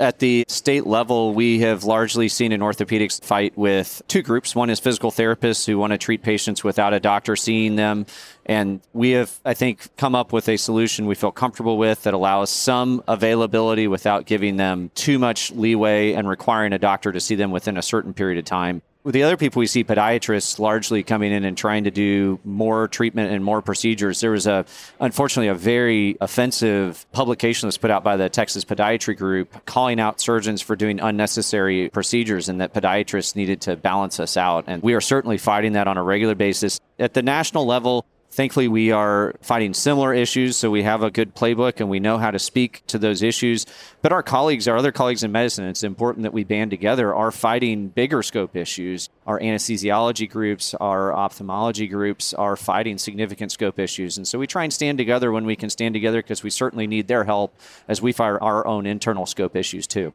At 0.00 0.18
the 0.18 0.44
state 0.48 0.86
level, 0.86 1.34
we 1.34 1.60
have 1.60 1.84
largely 1.84 2.28
seen 2.28 2.50
an 2.50 2.60
orthopedics 2.60 3.22
fight 3.22 3.56
with 3.56 4.02
two 4.08 4.22
groups. 4.22 4.54
One 4.54 4.68
is 4.68 4.80
physical 4.80 5.12
therapists 5.12 5.66
who 5.66 5.78
want 5.78 5.92
to 5.92 5.98
treat 5.98 6.22
patients 6.22 6.64
without 6.64 6.92
a 6.92 6.98
doctor 6.98 7.36
seeing 7.36 7.76
them. 7.76 8.06
And 8.44 8.80
we 8.92 9.12
have, 9.12 9.38
I 9.44 9.54
think, 9.54 9.96
come 9.96 10.16
up 10.16 10.32
with 10.32 10.48
a 10.48 10.56
solution 10.56 11.06
we 11.06 11.14
feel 11.14 11.30
comfortable 11.30 11.78
with 11.78 12.02
that 12.02 12.12
allows 12.12 12.50
some 12.50 13.04
availability 13.06 13.86
without 13.86 14.26
giving 14.26 14.56
them 14.56 14.90
too 14.96 15.20
much 15.20 15.52
leeway 15.52 16.12
and 16.12 16.28
requiring 16.28 16.72
a 16.72 16.78
doctor 16.78 17.12
to 17.12 17.20
see 17.20 17.36
them 17.36 17.52
within 17.52 17.76
a 17.76 17.82
certain 17.82 18.12
period 18.12 18.38
of 18.38 18.44
time. 18.44 18.82
With 19.04 19.12
the 19.12 19.22
other 19.22 19.36
people 19.36 19.60
we 19.60 19.66
see, 19.66 19.84
podiatrists 19.84 20.58
largely 20.58 21.02
coming 21.02 21.30
in 21.30 21.44
and 21.44 21.58
trying 21.58 21.84
to 21.84 21.90
do 21.90 22.40
more 22.42 22.88
treatment 22.88 23.32
and 23.32 23.44
more 23.44 23.60
procedures. 23.60 24.20
There 24.20 24.30
was 24.30 24.46
a, 24.46 24.64
unfortunately, 24.98 25.48
a 25.48 25.54
very 25.54 26.16
offensive 26.22 27.04
publication 27.12 27.66
that's 27.66 27.76
put 27.76 27.90
out 27.90 28.02
by 28.02 28.16
the 28.16 28.30
Texas 28.30 28.64
Podiatry 28.64 29.14
Group 29.18 29.66
calling 29.66 30.00
out 30.00 30.22
surgeons 30.22 30.62
for 30.62 30.74
doing 30.74 31.00
unnecessary 31.00 31.90
procedures 31.90 32.48
and 32.48 32.62
that 32.62 32.72
podiatrists 32.72 33.36
needed 33.36 33.60
to 33.60 33.76
balance 33.76 34.18
us 34.18 34.38
out. 34.38 34.64
And 34.68 34.82
we 34.82 34.94
are 34.94 35.02
certainly 35.02 35.36
fighting 35.36 35.74
that 35.74 35.86
on 35.86 35.98
a 35.98 36.02
regular 36.02 36.34
basis. 36.34 36.80
At 36.98 37.12
the 37.12 37.22
national 37.22 37.66
level, 37.66 38.06
Thankfully, 38.34 38.66
we 38.66 38.90
are 38.90 39.32
fighting 39.42 39.74
similar 39.74 40.12
issues, 40.12 40.56
so 40.56 40.68
we 40.68 40.82
have 40.82 41.04
a 41.04 41.10
good 41.12 41.36
playbook 41.36 41.78
and 41.78 41.88
we 41.88 42.00
know 42.00 42.18
how 42.18 42.32
to 42.32 42.40
speak 42.40 42.82
to 42.88 42.98
those 42.98 43.22
issues. 43.22 43.64
But 44.02 44.10
our 44.10 44.24
colleagues, 44.24 44.66
our 44.66 44.76
other 44.76 44.90
colleagues 44.90 45.22
in 45.22 45.30
medicine, 45.30 45.66
it's 45.66 45.84
important 45.84 46.24
that 46.24 46.32
we 46.32 46.42
band 46.42 46.72
together, 46.72 47.14
are 47.14 47.30
fighting 47.30 47.90
bigger 47.90 48.24
scope 48.24 48.56
issues. 48.56 49.08
Our 49.24 49.38
anesthesiology 49.38 50.28
groups, 50.28 50.74
our 50.74 51.12
ophthalmology 51.14 51.86
groups 51.86 52.34
are 52.34 52.56
fighting 52.56 52.98
significant 52.98 53.52
scope 53.52 53.78
issues. 53.78 54.16
And 54.16 54.26
so 54.26 54.40
we 54.40 54.48
try 54.48 54.64
and 54.64 54.72
stand 54.72 54.98
together 54.98 55.30
when 55.30 55.44
we 55.44 55.54
can 55.54 55.70
stand 55.70 55.94
together 55.94 56.20
because 56.20 56.42
we 56.42 56.50
certainly 56.50 56.88
need 56.88 57.06
their 57.06 57.22
help 57.22 57.56
as 57.86 58.02
we 58.02 58.10
fight 58.10 58.36
our 58.40 58.66
own 58.66 58.84
internal 58.84 59.26
scope 59.26 59.54
issues 59.54 59.86
too. 59.86 60.12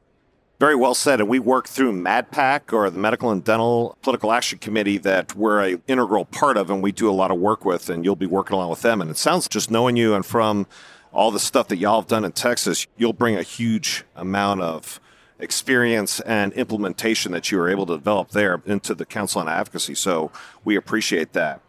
Very 0.59 0.75
well 0.75 0.93
said. 0.93 1.21
And 1.21 1.29
we 1.29 1.39
work 1.39 1.69
through 1.69 1.93
MADPAC 1.93 2.73
or 2.73 2.89
the 2.89 2.99
Medical 2.99 3.31
and 3.31 3.41
Dental 3.41 3.97
Political 4.01 4.33
Action 4.33 4.59
Committee 4.59 4.97
that 4.97 5.33
we're 5.33 5.61
an 5.61 5.81
integral 5.87 6.25
part 6.25 6.57
of 6.57 6.69
and 6.69 6.83
we 6.83 6.91
do 6.91 7.09
a 7.09 7.13
lot 7.13 7.31
of 7.31 7.39
work 7.39 7.63
with, 7.63 7.89
and 7.89 8.03
you'll 8.03 8.17
be 8.17 8.25
working 8.25 8.55
along 8.55 8.69
with 8.69 8.81
them. 8.81 8.99
And 8.99 9.09
it 9.09 9.17
sounds 9.17 9.47
just 9.47 9.71
knowing 9.71 9.95
you 9.95 10.13
and 10.13 10.25
from 10.25 10.67
all 11.13 11.31
the 11.31 11.39
stuff 11.39 11.69
that 11.69 11.77
y'all 11.77 12.01
have 12.01 12.09
done 12.09 12.25
in 12.25 12.33
Texas, 12.33 12.87
you'll 12.97 13.13
bring 13.13 13.37
a 13.37 13.41
huge 13.41 14.03
amount 14.17 14.61
of 14.61 14.99
experience 15.39 16.19
and 16.21 16.51
implementation 16.53 17.31
that 17.31 17.49
you 17.49 17.57
were 17.57 17.69
able 17.69 17.85
to 17.85 17.95
develop 17.95 18.31
there 18.31 18.61
into 18.65 18.93
the 18.93 19.05
Council 19.05 19.39
on 19.39 19.47
Advocacy. 19.47 19.95
So 19.95 20.29
we 20.65 20.75
appreciate 20.75 21.31
that. 21.33 21.61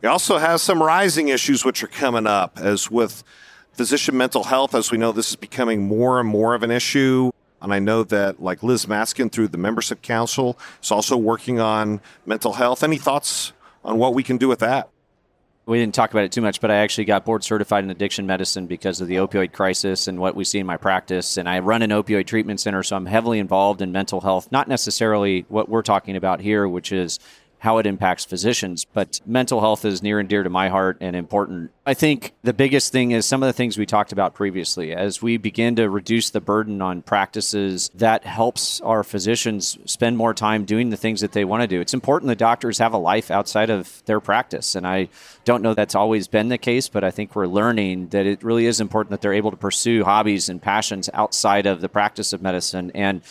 We 0.00 0.08
also 0.08 0.38
have 0.38 0.62
some 0.62 0.82
rising 0.82 1.28
issues 1.28 1.66
which 1.66 1.82
are 1.82 1.88
coming 1.88 2.26
up, 2.26 2.58
as 2.58 2.90
with 2.90 3.22
physician 3.72 4.16
mental 4.16 4.44
health. 4.44 4.74
As 4.74 4.90
we 4.90 4.96
know, 4.96 5.12
this 5.12 5.28
is 5.28 5.36
becoming 5.36 5.86
more 5.86 6.18
and 6.18 6.28
more 6.28 6.54
of 6.54 6.62
an 6.62 6.70
issue. 6.70 7.30
And 7.60 7.72
I 7.72 7.78
know 7.78 8.04
that, 8.04 8.40
like 8.42 8.62
Liz 8.62 8.86
Matzkin 8.86 9.30
through 9.30 9.48
the 9.48 9.58
Membership 9.58 10.02
Council, 10.02 10.58
is 10.82 10.90
also 10.92 11.16
working 11.16 11.60
on 11.60 12.00
mental 12.24 12.52
health. 12.52 12.82
Any 12.82 12.98
thoughts 12.98 13.52
on 13.84 13.98
what 13.98 14.14
we 14.14 14.22
can 14.22 14.36
do 14.36 14.48
with 14.48 14.60
that? 14.60 14.88
We 15.66 15.78
didn't 15.78 15.94
talk 15.94 16.12
about 16.12 16.24
it 16.24 16.32
too 16.32 16.40
much, 16.40 16.62
but 16.62 16.70
I 16.70 16.76
actually 16.76 17.04
got 17.04 17.26
board 17.26 17.44
certified 17.44 17.84
in 17.84 17.90
addiction 17.90 18.26
medicine 18.26 18.66
because 18.66 19.02
of 19.02 19.08
the 19.08 19.16
opioid 19.16 19.52
crisis 19.52 20.08
and 20.08 20.18
what 20.18 20.34
we 20.34 20.44
see 20.44 20.58
in 20.58 20.66
my 20.66 20.78
practice. 20.78 21.36
And 21.36 21.46
I 21.46 21.58
run 21.58 21.82
an 21.82 21.90
opioid 21.90 22.26
treatment 22.26 22.60
center, 22.60 22.82
so 22.82 22.96
I'm 22.96 23.04
heavily 23.04 23.38
involved 23.38 23.82
in 23.82 23.92
mental 23.92 24.22
health, 24.22 24.50
not 24.50 24.66
necessarily 24.66 25.44
what 25.48 25.68
we're 25.68 25.82
talking 25.82 26.16
about 26.16 26.40
here, 26.40 26.66
which 26.66 26.90
is 26.90 27.18
how 27.58 27.78
it 27.78 27.86
impacts 27.86 28.24
physicians. 28.24 28.84
But 28.84 29.20
mental 29.26 29.60
health 29.60 29.84
is 29.84 30.02
near 30.02 30.18
and 30.18 30.28
dear 30.28 30.42
to 30.42 30.50
my 30.50 30.68
heart 30.68 30.98
and 31.00 31.16
important. 31.16 31.70
I 31.84 31.94
think 31.94 32.34
the 32.42 32.52
biggest 32.52 32.92
thing 32.92 33.12
is 33.12 33.26
some 33.26 33.42
of 33.42 33.46
the 33.46 33.52
things 33.52 33.78
we 33.78 33.86
talked 33.86 34.12
about 34.12 34.34
previously. 34.34 34.92
As 34.92 35.22
we 35.22 35.36
begin 35.36 35.76
to 35.76 35.88
reduce 35.88 36.30
the 36.30 36.40
burden 36.40 36.80
on 36.82 37.02
practices, 37.02 37.90
that 37.94 38.24
helps 38.24 38.80
our 38.82 39.02
physicians 39.02 39.78
spend 39.86 40.16
more 40.16 40.34
time 40.34 40.64
doing 40.64 40.90
the 40.90 40.96
things 40.96 41.20
that 41.20 41.32
they 41.32 41.44
want 41.44 41.62
to 41.62 41.66
do. 41.66 41.80
It's 41.80 41.94
important 41.94 42.28
that 42.28 42.38
doctors 42.38 42.78
have 42.78 42.92
a 42.92 42.98
life 42.98 43.30
outside 43.30 43.70
of 43.70 44.02
their 44.04 44.20
practice. 44.20 44.74
And 44.74 44.86
I 44.86 45.08
don't 45.44 45.62
know 45.62 45.74
that's 45.74 45.94
always 45.94 46.28
been 46.28 46.48
the 46.48 46.58
case, 46.58 46.88
but 46.88 47.04
I 47.04 47.10
think 47.10 47.34
we're 47.34 47.46
learning 47.46 48.08
that 48.08 48.26
it 48.26 48.42
really 48.42 48.66
is 48.66 48.80
important 48.80 49.10
that 49.10 49.20
they're 49.20 49.32
able 49.32 49.50
to 49.50 49.56
pursue 49.56 50.04
hobbies 50.04 50.48
and 50.48 50.60
passions 50.60 51.08
outside 51.14 51.66
of 51.66 51.80
the 51.80 51.88
practice 51.88 52.32
of 52.32 52.42
medicine. 52.42 52.92
And 52.94 53.22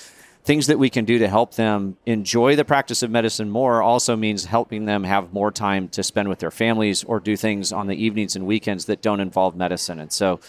things 0.48 0.68
that 0.68 0.80
we 0.80 0.90
can 0.90 1.04
do 1.04 1.20
to 1.20 1.28
help 1.28 1.56
them 1.56 1.98
enjoy 2.06 2.56
the 2.56 2.64
practice 2.64 3.04
of 3.04 3.12
medicine 3.12 3.50
more 3.50 3.82
also 3.82 4.16
means 4.16 4.46
helping 4.46 4.86
them 4.86 5.04
have 5.04 5.34
more 5.34 5.52
time 5.52 5.90
to 5.90 6.02
spend 6.02 6.30
with 6.30 6.40
their 6.40 6.50
families 6.50 7.04
or 7.04 7.20
do 7.20 7.36
things 7.36 7.74
on 7.74 7.88
the 7.88 8.02
evenings 8.02 8.34
and 8.34 8.48
weekends 8.48 8.86
that 8.86 9.02
don't 9.02 9.20
involve 9.20 9.58
medicine. 9.58 10.00
And 10.00 10.10
so 10.10 10.40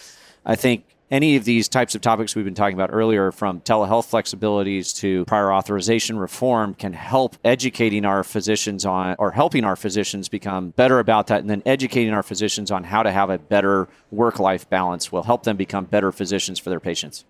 I 0.45 0.55
think 0.55 0.85
any 1.11 1.35
of 1.35 1.43
these 1.43 1.67
types 1.67 1.95
of 1.95 2.01
topics 2.01 2.33
we've 2.33 2.45
been 2.45 2.55
talking 2.55 2.75
about 2.75 2.91
earlier, 2.93 3.33
from 3.33 3.59
telehealth 3.59 4.09
flexibilities 4.09 4.95
to 4.99 5.25
prior 5.25 5.51
authorization 5.51 6.17
reform, 6.17 6.75
can 6.75 6.93
help 6.93 7.35
educating 7.43 8.05
our 8.05 8.23
physicians 8.23 8.85
on 8.85 9.17
or 9.19 9.31
helping 9.31 9.65
our 9.65 9.75
physicians 9.75 10.29
become 10.29 10.69
better 10.69 10.99
about 10.99 11.27
that. 11.27 11.41
And 11.41 11.49
then 11.49 11.61
educating 11.65 12.13
our 12.13 12.23
physicians 12.23 12.71
on 12.71 12.85
how 12.85 13.03
to 13.03 13.11
have 13.11 13.29
a 13.29 13.37
better 13.37 13.89
work 14.11 14.39
life 14.39 14.69
balance 14.69 15.11
will 15.11 15.23
help 15.23 15.43
them 15.43 15.57
become 15.57 15.83
better 15.83 16.13
physicians 16.13 16.57
for 16.57 16.69
their 16.69 16.79
patients. 16.79 17.25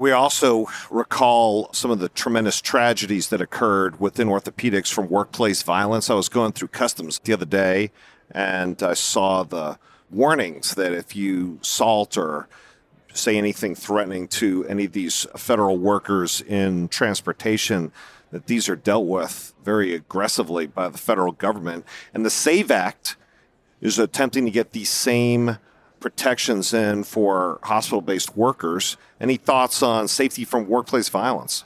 We 0.00 0.12
also 0.12 0.66
recall 0.90 1.70
some 1.74 1.90
of 1.90 1.98
the 1.98 2.08
tremendous 2.08 2.62
tragedies 2.62 3.28
that 3.28 3.42
occurred 3.42 4.00
within 4.00 4.28
orthopedics 4.28 4.90
from 4.90 5.10
workplace 5.10 5.62
violence. 5.62 6.08
I 6.08 6.14
was 6.14 6.30
going 6.30 6.52
through 6.52 6.68
customs 6.68 7.20
the 7.22 7.34
other 7.34 7.44
day 7.44 7.90
and 8.30 8.82
I 8.82 8.94
saw 8.94 9.42
the 9.42 9.78
warnings 10.10 10.74
that 10.76 10.94
if 10.94 11.14
you 11.14 11.58
salt 11.60 12.16
or 12.16 12.48
say 13.12 13.36
anything 13.36 13.74
threatening 13.74 14.26
to 14.28 14.64
any 14.68 14.86
of 14.86 14.92
these 14.92 15.26
federal 15.36 15.76
workers 15.76 16.40
in 16.40 16.88
transportation, 16.88 17.92
that 18.30 18.46
these 18.46 18.70
are 18.70 18.76
dealt 18.76 19.06
with 19.06 19.52
very 19.62 19.94
aggressively 19.94 20.66
by 20.66 20.88
the 20.88 20.96
federal 20.96 21.32
government. 21.32 21.84
And 22.14 22.24
the 22.24 22.30
SAVE 22.30 22.70
Act 22.70 23.16
is 23.82 23.98
attempting 23.98 24.46
to 24.46 24.50
get 24.50 24.72
these 24.72 24.88
same 24.88 25.58
protections 26.00 26.72
in 26.72 27.04
for 27.04 27.60
hospital 27.62 28.00
based 28.00 28.36
workers. 28.36 28.96
Any 29.20 29.36
thoughts 29.36 29.82
on 29.82 30.08
safety 30.08 30.44
from 30.44 30.66
workplace 30.66 31.08
violence? 31.08 31.64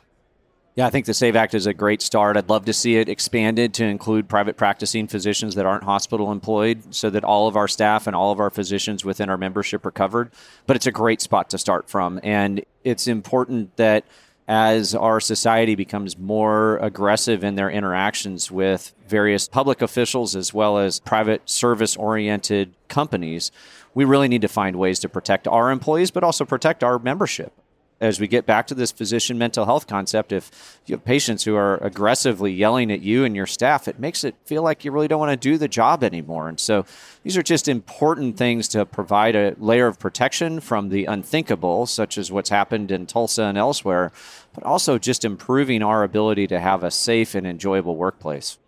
Yeah, 0.76 0.88
I 0.88 0.90
think 0.90 1.06
the 1.06 1.14
SAVE 1.14 1.36
Act 1.36 1.54
is 1.54 1.66
a 1.66 1.74
great 1.74 2.02
start. 2.02 2.36
I'd 2.36 2.48
love 2.48 2.64
to 2.64 2.72
see 2.72 2.96
it 2.96 3.08
expanded 3.08 3.74
to 3.74 3.84
include 3.84 4.28
private 4.28 4.56
practicing 4.56 5.06
physicians 5.06 5.54
that 5.54 5.66
aren't 5.66 5.84
hospital 5.84 6.32
employed 6.32 6.92
so 6.92 7.10
that 7.10 7.22
all 7.22 7.46
of 7.46 7.54
our 7.54 7.68
staff 7.68 8.08
and 8.08 8.16
all 8.16 8.32
of 8.32 8.40
our 8.40 8.50
physicians 8.50 9.04
within 9.04 9.30
our 9.30 9.38
membership 9.38 9.86
are 9.86 9.92
covered. 9.92 10.32
But 10.66 10.74
it's 10.74 10.88
a 10.88 10.92
great 10.92 11.20
spot 11.20 11.48
to 11.50 11.58
start 11.58 11.88
from. 11.88 12.18
And 12.24 12.64
it's 12.82 13.06
important 13.06 13.76
that 13.76 14.04
as 14.48 14.96
our 14.96 15.20
society 15.20 15.76
becomes 15.76 16.18
more 16.18 16.76
aggressive 16.78 17.44
in 17.44 17.54
their 17.54 17.70
interactions 17.70 18.50
with 18.50 18.92
various 19.06 19.48
public 19.48 19.80
officials 19.80 20.34
as 20.34 20.52
well 20.52 20.78
as 20.78 20.98
private 21.00 21.48
service 21.48 21.96
oriented 21.96 22.74
companies, 22.88 23.52
we 23.94 24.04
really 24.04 24.28
need 24.28 24.42
to 24.42 24.48
find 24.48 24.76
ways 24.76 24.98
to 25.00 25.08
protect 25.08 25.48
our 25.48 25.70
employees, 25.70 26.10
but 26.10 26.24
also 26.24 26.44
protect 26.44 26.84
our 26.84 26.98
membership. 26.98 27.52
as 28.00 28.20
we 28.20 28.26
get 28.26 28.44
back 28.44 28.66
to 28.66 28.74
this 28.74 28.92
physician 28.92 29.38
mental 29.38 29.64
health 29.64 29.86
concept, 29.86 30.32
if 30.32 30.80
you 30.86 30.94
have 30.94 31.04
patients 31.04 31.44
who 31.44 31.54
are 31.54 31.76
aggressively 31.76 32.52
yelling 32.52 32.90
at 32.90 33.00
you 33.00 33.24
and 33.24 33.36
your 33.36 33.46
staff, 33.46 33.86
it 33.88 33.98
makes 33.98 34.24
it 34.24 34.34
feel 34.44 34.62
like 34.62 34.84
you 34.84 34.90
really 34.90 35.08
don't 35.08 35.20
want 35.20 35.30
to 35.30 35.36
do 35.36 35.56
the 35.56 35.68
job 35.68 36.02
anymore. 36.02 36.48
And 36.48 36.58
so 36.58 36.84
these 37.22 37.36
are 37.36 37.42
just 37.42 37.68
important 37.68 38.36
things 38.36 38.68
to 38.68 38.84
provide 38.84 39.36
a 39.36 39.54
layer 39.58 39.86
of 39.86 39.98
protection 39.98 40.60
from 40.60 40.88
the 40.88 41.04
unthinkable, 41.04 41.86
such 41.86 42.18
as 42.18 42.32
what's 42.32 42.50
happened 42.50 42.90
in 42.90 43.06
Tulsa 43.06 43.44
and 43.44 43.56
elsewhere, 43.56 44.12
but 44.52 44.64
also 44.64 44.98
just 44.98 45.24
improving 45.24 45.82
our 45.82 46.02
ability 46.02 46.46
to 46.48 46.60
have 46.60 46.82
a 46.82 46.90
safe 46.90 47.34
and 47.34 47.46
enjoyable 47.46 47.96
workplace 47.96 48.58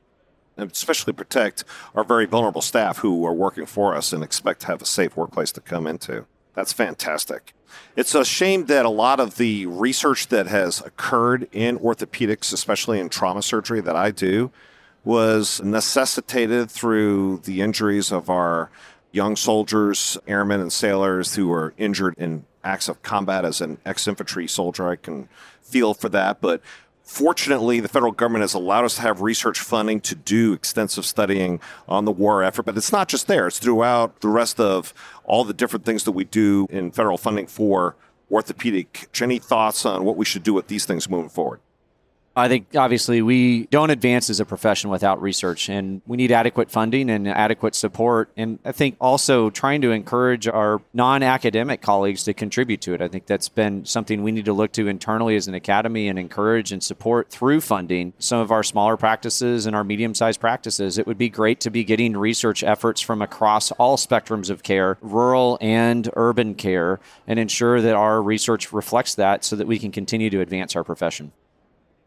especially 0.56 1.12
protect 1.12 1.64
our 1.94 2.04
very 2.04 2.26
vulnerable 2.26 2.62
staff 2.62 2.98
who 2.98 3.24
are 3.26 3.34
working 3.34 3.66
for 3.66 3.94
us 3.94 4.12
and 4.12 4.22
expect 4.22 4.60
to 4.60 4.66
have 4.68 4.82
a 4.82 4.86
safe 4.86 5.16
workplace 5.16 5.52
to 5.52 5.60
come 5.60 5.86
into. 5.86 6.26
That's 6.54 6.72
fantastic. 6.72 7.52
It's 7.96 8.14
a 8.14 8.24
shame 8.24 8.66
that 8.66 8.86
a 8.86 8.90
lot 8.90 9.20
of 9.20 9.36
the 9.36 9.66
research 9.66 10.28
that 10.28 10.46
has 10.46 10.80
occurred 10.80 11.48
in 11.52 11.78
orthopedics, 11.78 12.52
especially 12.52 12.98
in 12.98 13.08
trauma 13.08 13.42
surgery 13.42 13.80
that 13.80 13.96
I 13.96 14.10
do, 14.10 14.50
was 15.04 15.62
necessitated 15.62 16.70
through 16.70 17.38
the 17.44 17.60
injuries 17.60 18.10
of 18.10 18.28
our 18.28 18.70
young 19.12 19.36
soldiers, 19.36 20.18
airmen, 20.26 20.60
and 20.60 20.72
sailors 20.72 21.34
who 21.36 21.48
were 21.48 21.74
injured 21.78 22.14
in 22.18 22.44
acts 22.64 22.88
of 22.88 23.02
combat 23.02 23.44
as 23.44 23.60
an 23.60 23.78
ex 23.86 24.08
infantry 24.08 24.48
soldier. 24.48 24.88
I 24.88 24.96
can 24.96 25.28
feel 25.62 25.94
for 25.94 26.08
that. 26.08 26.40
But 26.40 26.60
Fortunately, 27.06 27.78
the 27.78 27.88
federal 27.88 28.10
government 28.10 28.42
has 28.42 28.52
allowed 28.52 28.84
us 28.84 28.96
to 28.96 29.02
have 29.02 29.20
research 29.20 29.60
funding 29.60 30.00
to 30.00 30.16
do 30.16 30.52
extensive 30.52 31.06
studying 31.06 31.60
on 31.88 32.04
the 32.04 32.10
war 32.10 32.42
effort, 32.42 32.64
but 32.64 32.76
it's 32.76 32.90
not 32.90 33.08
just 33.08 33.28
there, 33.28 33.46
it's 33.46 33.60
throughout 33.60 34.20
the 34.22 34.28
rest 34.28 34.58
of 34.58 34.92
all 35.24 35.44
the 35.44 35.54
different 35.54 35.84
things 35.84 36.02
that 36.02 36.12
we 36.12 36.24
do 36.24 36.66
in 36.68 36.90
federal 36.90 37.16
funding 37.16 37.46
for 37.46 37.94
orthopedic. 38.28 39.08
Any 39.22 39.38
thoughts 39.38 39.86
on 39.86 40.04
what 40.04 40.16
we 40.16 40.24
should 40.24 40.42
do 40.42 40.52
with 40.52 40.66
these 40.66 40.84
things 40.84 41.08
moving 41.08 41.30
forward? 41.30 41.60
I 42.38 42.48
think 42.48 42.76
obviously 42.76 43.22
we 43.22 43.64
don't 43.64 43.88
advance 43.88 44.28
as 44.28 44.40
a 44.40 44.44
profession 44.44 44.90
without 44.90 45.22
research, 45.22 45.70
and 45.70 46.02
we 46.06 46.18
need 46.18 46.30
adequate 46.30 46.70
funding 46.70 47.08
and 47.08 47.26
adequate 47.26 47.74
support. 47.74 48.30
And 48.36 48.58
I 48.62 48.72
think 48.72 48.98
also 49.00 49.48
trying 49.48 49.80
to 49.80 49.90
encourage 49.90 50.46
our 50.46 50.82
non 50.92 51.22
academic 51.22 51.80
colleagues 51.80 52.24
to 52.24 52.34
contribute 52.34 52.82
to 52.82 52.92
it. 52.92 53.00
I 53.00 53.08
think 53.08 53.24
that's 53.24 53.48
been 53.48 53.86
something 53.86 54.22
we 54.22 54.32
need 54.32 54.44
to 54.44 54.52
look 54.52 54.72
to 54.72 54.86
internally 54.86 55.34
as 55.34 55.48
an 55.48 55.54
academy 55.54 56.08
and 56.08 56.18
encourage 56.18 56.72
and 56.72 56.84
support 56.84 57.30
through 57.30 57.62
funding 57.62 58.12
some 58.18 58.40
of 58.40 58.52
our 58.52 58.62
smaller 58.62 58.98
practices 58.98 59.64
and 59.64 59.74
our 59.74 59.84
medium 59.84 60.14
sized 60.14 60.38
practices. 60.38 60.98
It 60.98 61.06
would 61.06 61.18
be 61.18 61.30
great 61.30 61.60
to 61.60 61.70
be 61.70 61.84
getting 61.84 62.14
research 62.18 62.62
efforts 62.62 63.00
from 63.00 63.22
across 63.22 63.70
all 63.72 63.96
spectrums 63.96 64.50
of 64.50 64.62
care, 64.62 64.98
rural 65.00 65.56
and 65.62 66.10
urban 66.16 66.54
care, 66.54 67.00
and 67.26 67.38
ensure 67.38 67.80
that 67.80 67.94
our 67.94 68.20
research 68.20 68.74
reflects 68.74 69.14
that 69.14 69.42
so 69.42 69.56
that 69.56 69.66
we 69.66 69.78
can 69.78 69.90
continue 69.90 70.28
to 70.28 70.42
advance 70.42 70.76
our 70.76 70.84
profession. 70.84 71.32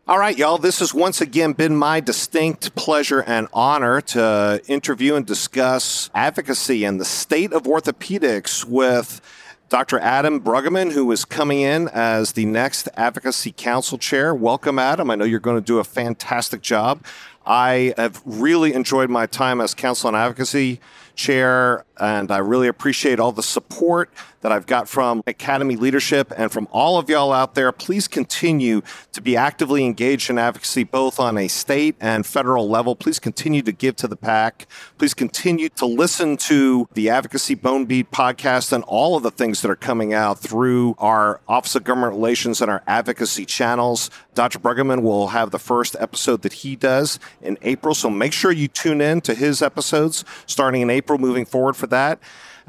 All 0.10 0.18
right, 0.18 0.36
y'all. 0.36 0.58
This 0.58 0.80
has 0.80 0.92
once 0.92 1.22
again 1.22 1.54
been 1.54 1.76
my 1.76 2.00
distinct 2.00 2.74
pleasure 2.74 3.22
and 3.22 3.48
honor 3.54 4.02
to 4.02 4.60
interview 4.66 5.14
and 5.14 5.24
discuss 5.24 6.10
advocacy 6.16 6.84
and 6.84 7.00
the 7.00 7.06
state 7.06 7.54
of 7.54 7.66
orthopedics 7.66 8.66
with 8.66 9.22
Dr. 9.70 10.00
Adam 10.00 10.42
Bruggeman, 10.42 10.94
who 10.94 11.12
is 11.12 11.26
coming 11.26 11.62
in 11.62 11.90
as 11.90 12.32
the 12.32 12.46
next 12.48 12.90
Advocacy 12.98 13.54
Council 13.56 14.00
Chair. 14.00 14.34
Welcome, 14.34 14.80
Adam. 14.80 15.12
I 15.12 15.16
know 15.16 15.26
you're 15.26 15.40
going 15.40 15.58
to 15.58 15.62
do 15.64 15.78
a 15.78 15.84
fantastic 15.84 16.64
job. 16.64 17.06
I 17.46 17.94
have 17.96 18.24
really 18.26 18.74
enjoyed 18.74 19.12
my 19.12 19.28
time 19.28 19.62
as 19.62 19.76
Council 19.76 20.08
on 20.08 20.16
Advocacy 20.16 20.80
Chair, 21.14 21.86
and 22.00 22.32
I 22.32 22.40
really 22.40 22.68
appreciate 22.68 23.20
all 23.20 23.32
the 23.32 23.44
support 23.44 24.12
that 24.42 24.52
I've 24.52 24.66
got 24.66 24.88
from 24.88 25.22
Academy 25.28 25.76
leadership 25.76 26.32
and 26.38 26.52
from 26.52 26.68
all 26.72 26.98
of 26.98 27.10
y'all 27.10 27.34
out 27.34 27.56
there. 27.56 27.72
Please 27.72 28.08
continue 28.08 28.82
to 29.12 29.22
be 29.22 29.36
actively 29.36 29.86
engaged 29.86 30.30
in 30.30 30.38
advocacy, 30.38 30.84
both 30.84 31.20
on 31.20 31.38
a 31.38 31.48
state 31.48 31.96
and 32.00 32.26
federal 32.26 32.70
level. 32.70 32.96
Please 32.96 33.20
continue 33.20 33.62
to 33.62 33.72
give 33.72 33.96
to 33.98 34.08
the 34.08 34.16
PAC. 34.16 34.68
Please 34.98 35.14
continue 35.14 35.70
to 35.70 35.86
listen 35.86 36.38
to 36.38 36.88
the 36.94 37.10
Advocacy 37.10 37.56
Bone 37.56 37.86
Beat 37.86 38.12
podcast 38.12 38.72
and 38.72 38.84
all 38.86 39.16
of 39.16 39.24
the 39.24 39.32
things 39.32 39.62
that 39.62 39.72
are 39.72 39.76
coming 39.76 40.14
out 40.14 40.40
through 40.40 40.96
our 40.98 41.42
Office 41.48 41.76
of 41.76 41.84
Government 41.84 42.14
Relations 42.14 42.62
and 42.62 42.72
our 42.72 42.84
advocacy 42.88 43.46
channels. 43.46 44.10
Dr. 44.36 44.60
Bruggeman 44.60 45.02
will 45.02 45.30
have 45.30 45.52
the 45.52 45.60
first 45.60 45.96
episode 46.00 46.44
that 46.44 46.54
he 46.54 46.76
does 46.76 47.20
in 47.42 47.58
April, 47.62 47.94
so 47.94 48.10
make 48.10 48.34
sure 48.34 48.52
you 48.52 48.68
tune 48.68 49.02
in 49.02 49.22
to 49.22 49.34
his 49.34 49.62
episodes 49.62 50.24
starting 50.46 50.82
in 50.82 50.90
April 50.90 51.20
moving 51.20 51.46
forward 51.46 51.76
for 51.76 51.88
that. 51.88 52.20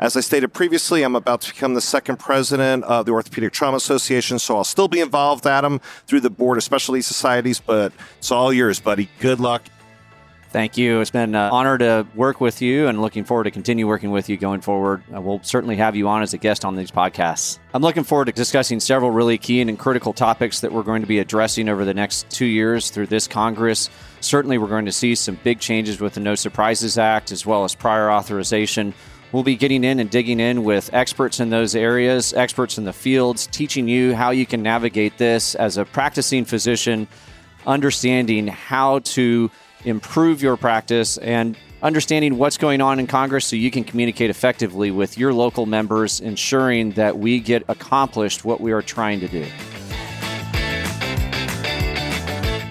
As 0.01 0.17
I 0.17 0.21
stated 0.21 0.55
previously, 0.55 1.03
I'm 1.03 1.15
about 1.15 1.43
to 1.43 1.53
become 1.53 1.75
the 1.75 1.83
second 1.83 2.19
president 2.19 2.85
of 2.85 3.05
the 3.05 3.13
Orthopedic 3.13 3.53
Trauma 3.53 3.77
Association, 3.77 4.39
so 4.39 4.57
I'll 4.57 4.65
still 4.65 4.89
be 4.89 4.99
involved, 4.99 5.47
Adam, 5.47 5.79
through 6.07 6.21
the 6.21 6.31
board 6.31 6.57
of 6.57 6.65
specialty 6.65 7.03
societies, 7.03 7.61
but 7.61 7.93
it's 8.17 8.31
all 8.31 8.51
yours, 8.51 8.81
buddy. 8.81 9.11
Good 9.19 9.41
luck. 9.41 9.63
Thank 10.53 10.79
you. 10.79 11.01
It's 11.01 11.11
been 11.11 11.35
an 11.35 11.51
honor 11.51 11.77
to 11.77 12.07
work 12.15 12.41
with 12.41 12.63
you 12.63 12.89
and 12.89 13.03
looking 13.03 13.25
forward 13.25 13.45
to 13.45 13.51
continue 13.51 13.87
working 13.87 14.11
with 14.11 14.31
you 14.31 14.39
going 14.39 14.63
forward. 14.63 15.03
Uh, 15.15 15.21
we'll 15.21 15.43
certainly 15.43 15.77
have 15.77 15.95
you 15.95 16.09
on 16.09 16.23
as 16.23 16.33
a 16.33 16.39
guest 16.39 16.65
on 16.65 16.77
these 16.77 16.91
podcasts. 16.91 17.59
I'm 17.75 17.83
looking 17.83 18.03
forward 18.03 18.25
to 18.25 18.33
discussing 18.33 18.81
several 18.81 19.11
really 19.11 19.37
key 19.37 19.61
and 19.61 19.79
critical 19.79 20.15
topics 20.15 20.61
that 20.61 20.73
we're 20.73 20.83
going 20.83 21.03
to 21.03 21.07
be 21.07 21.19
addressing 21.19 21.69
over 21.69 21.85
the 21.85 21.95
next 21.95 22.29
two 22.31 22.47
years 22.47 22.89
through 22.89 23.09
this 23.09 23.29
Congress. 23.29 23.91
Certainly, 24.21 24.59
we're 24.59 24.67
going 24.69 24.87
to 24.87 24.93
see 24.93 25.15
some 25.15 25.39
big 25.45 25.61
changes 25.61 26.01
with 26.01 26.15
the 26.15 26.21
No 26.21 26.35
Surprises 26.35 26.97
Act 26.97 27.33
as 27.33 27.45
well 27.45 27.65
as 27.65 27.75
prior 27.75 28.11
authorization. 28.11 28.95
We'll 29.33 29.45
be 29.45 29.55
getting 29.55 29.85
in 29.85 30.01
and 30.01 30.11
digging 30.11 30.41
in 30.41 30.65
with 30.65 30.93
experts 30.93 31.39
in 31.39 31.51
those 31.51 31.77
areas, 31.77 32.35
experts 32.35 32.79
in 32.79 32.85
the 32.85 32.93
fields, 32.93 33.47
teaching 33.47 33.87
you 33.87 34.15
how 34.15 34.31
you 34.31 34.45
can 34.45 34.61
navigate 34.61 35.19
this 35.19 35.55
as 35.55 35.79
a 35.79 35.85
practicing 35.85 36.45
physician, 36.45 37.07
understanding 37.65 38.49
how 38.49 38.99
to 39.01 39.49
improve 39.85 40.43
your 40.43 40.57
practice 40.57 41.17
and 41.19 41.57
understanding 41.81 42.39
what's 42.39 42.59
going 42.59 42.81
on 42.81 42.99
in 42.99 43.07
Congress 43.07 43.47
so 43.47 43.55
you 43.55 43.71
can 43.71 43.85
communicate 43.85 44.31
effectively 44.31 44.91
with 44.91 45.17
your 45.17 45.33
local 45.33 45.65
members, 45.65 46.21
ensuring 46.21 46.91
that 46.93 47.19
we 47.19 47.39
get 47.39 47.63
accomplished 47.69 48.45
what 48.45 48.61
we 48.61 48.73
are 48.73 48.83
trying 48.83 49.21
to 49.21 49.29
do. 49.29 49.47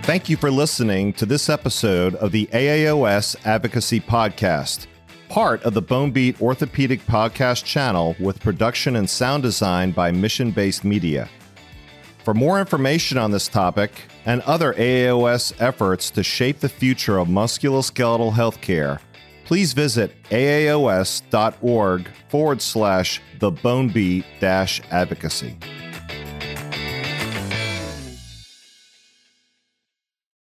Thank 0.04 0.28
you 0.28 0.36
for 0.36 0.52
listening 0.52 1.14
to 1.14 1.26
this 1.26 1.50
episode 1.50 2.16
of 2.16 2.32
the 2.32 2.48
AAOS 2.48 3.36
Advocacy 3.46 4.02
Podcast 4.02 4.88
part 5.30 5.64
of 5.64 5.76
the 5.76 5.82
Bone 5.82 6.12
Beat 6.12 6.42
Orthopedic 6.42 7.06
Podcast 7.06 7.64
channel 7.64 8.16
with 8.20 8.42
production 8.42 8.96
and 8.96 9.08
sound 9.08 9.44
design 9.44 9.92
by 9.92 10.12
Mission 10.12 10.50
Based 10.52 10.84
Media. 10.84 11.30
For 12.26 12.34
more 12.34 12.60
information 12.60 13.18
on 13.18 13.32
this 13.32 13.48
topic 13.48 13.92
and 14.26 14.42
other 14.42 14.74
AAOS 14.74 15.54
efforts 15.60 16.10
to 16.12 16.24
shape 16.24 16.60
the 16.60 16.68
future 16.68 17.20
of 17.20 17.28
musculoskeletal 17.28 18.34
healthcare, 18.34 19.00
please 19.46 19.74
visit 19.74 20.16
aaos.org 20.32 22.10
forward 22.28 22.62
slash 22.62 23.22
the 23.40 23.52
bone 23.52 24.24
advocacy. 24.42 25.56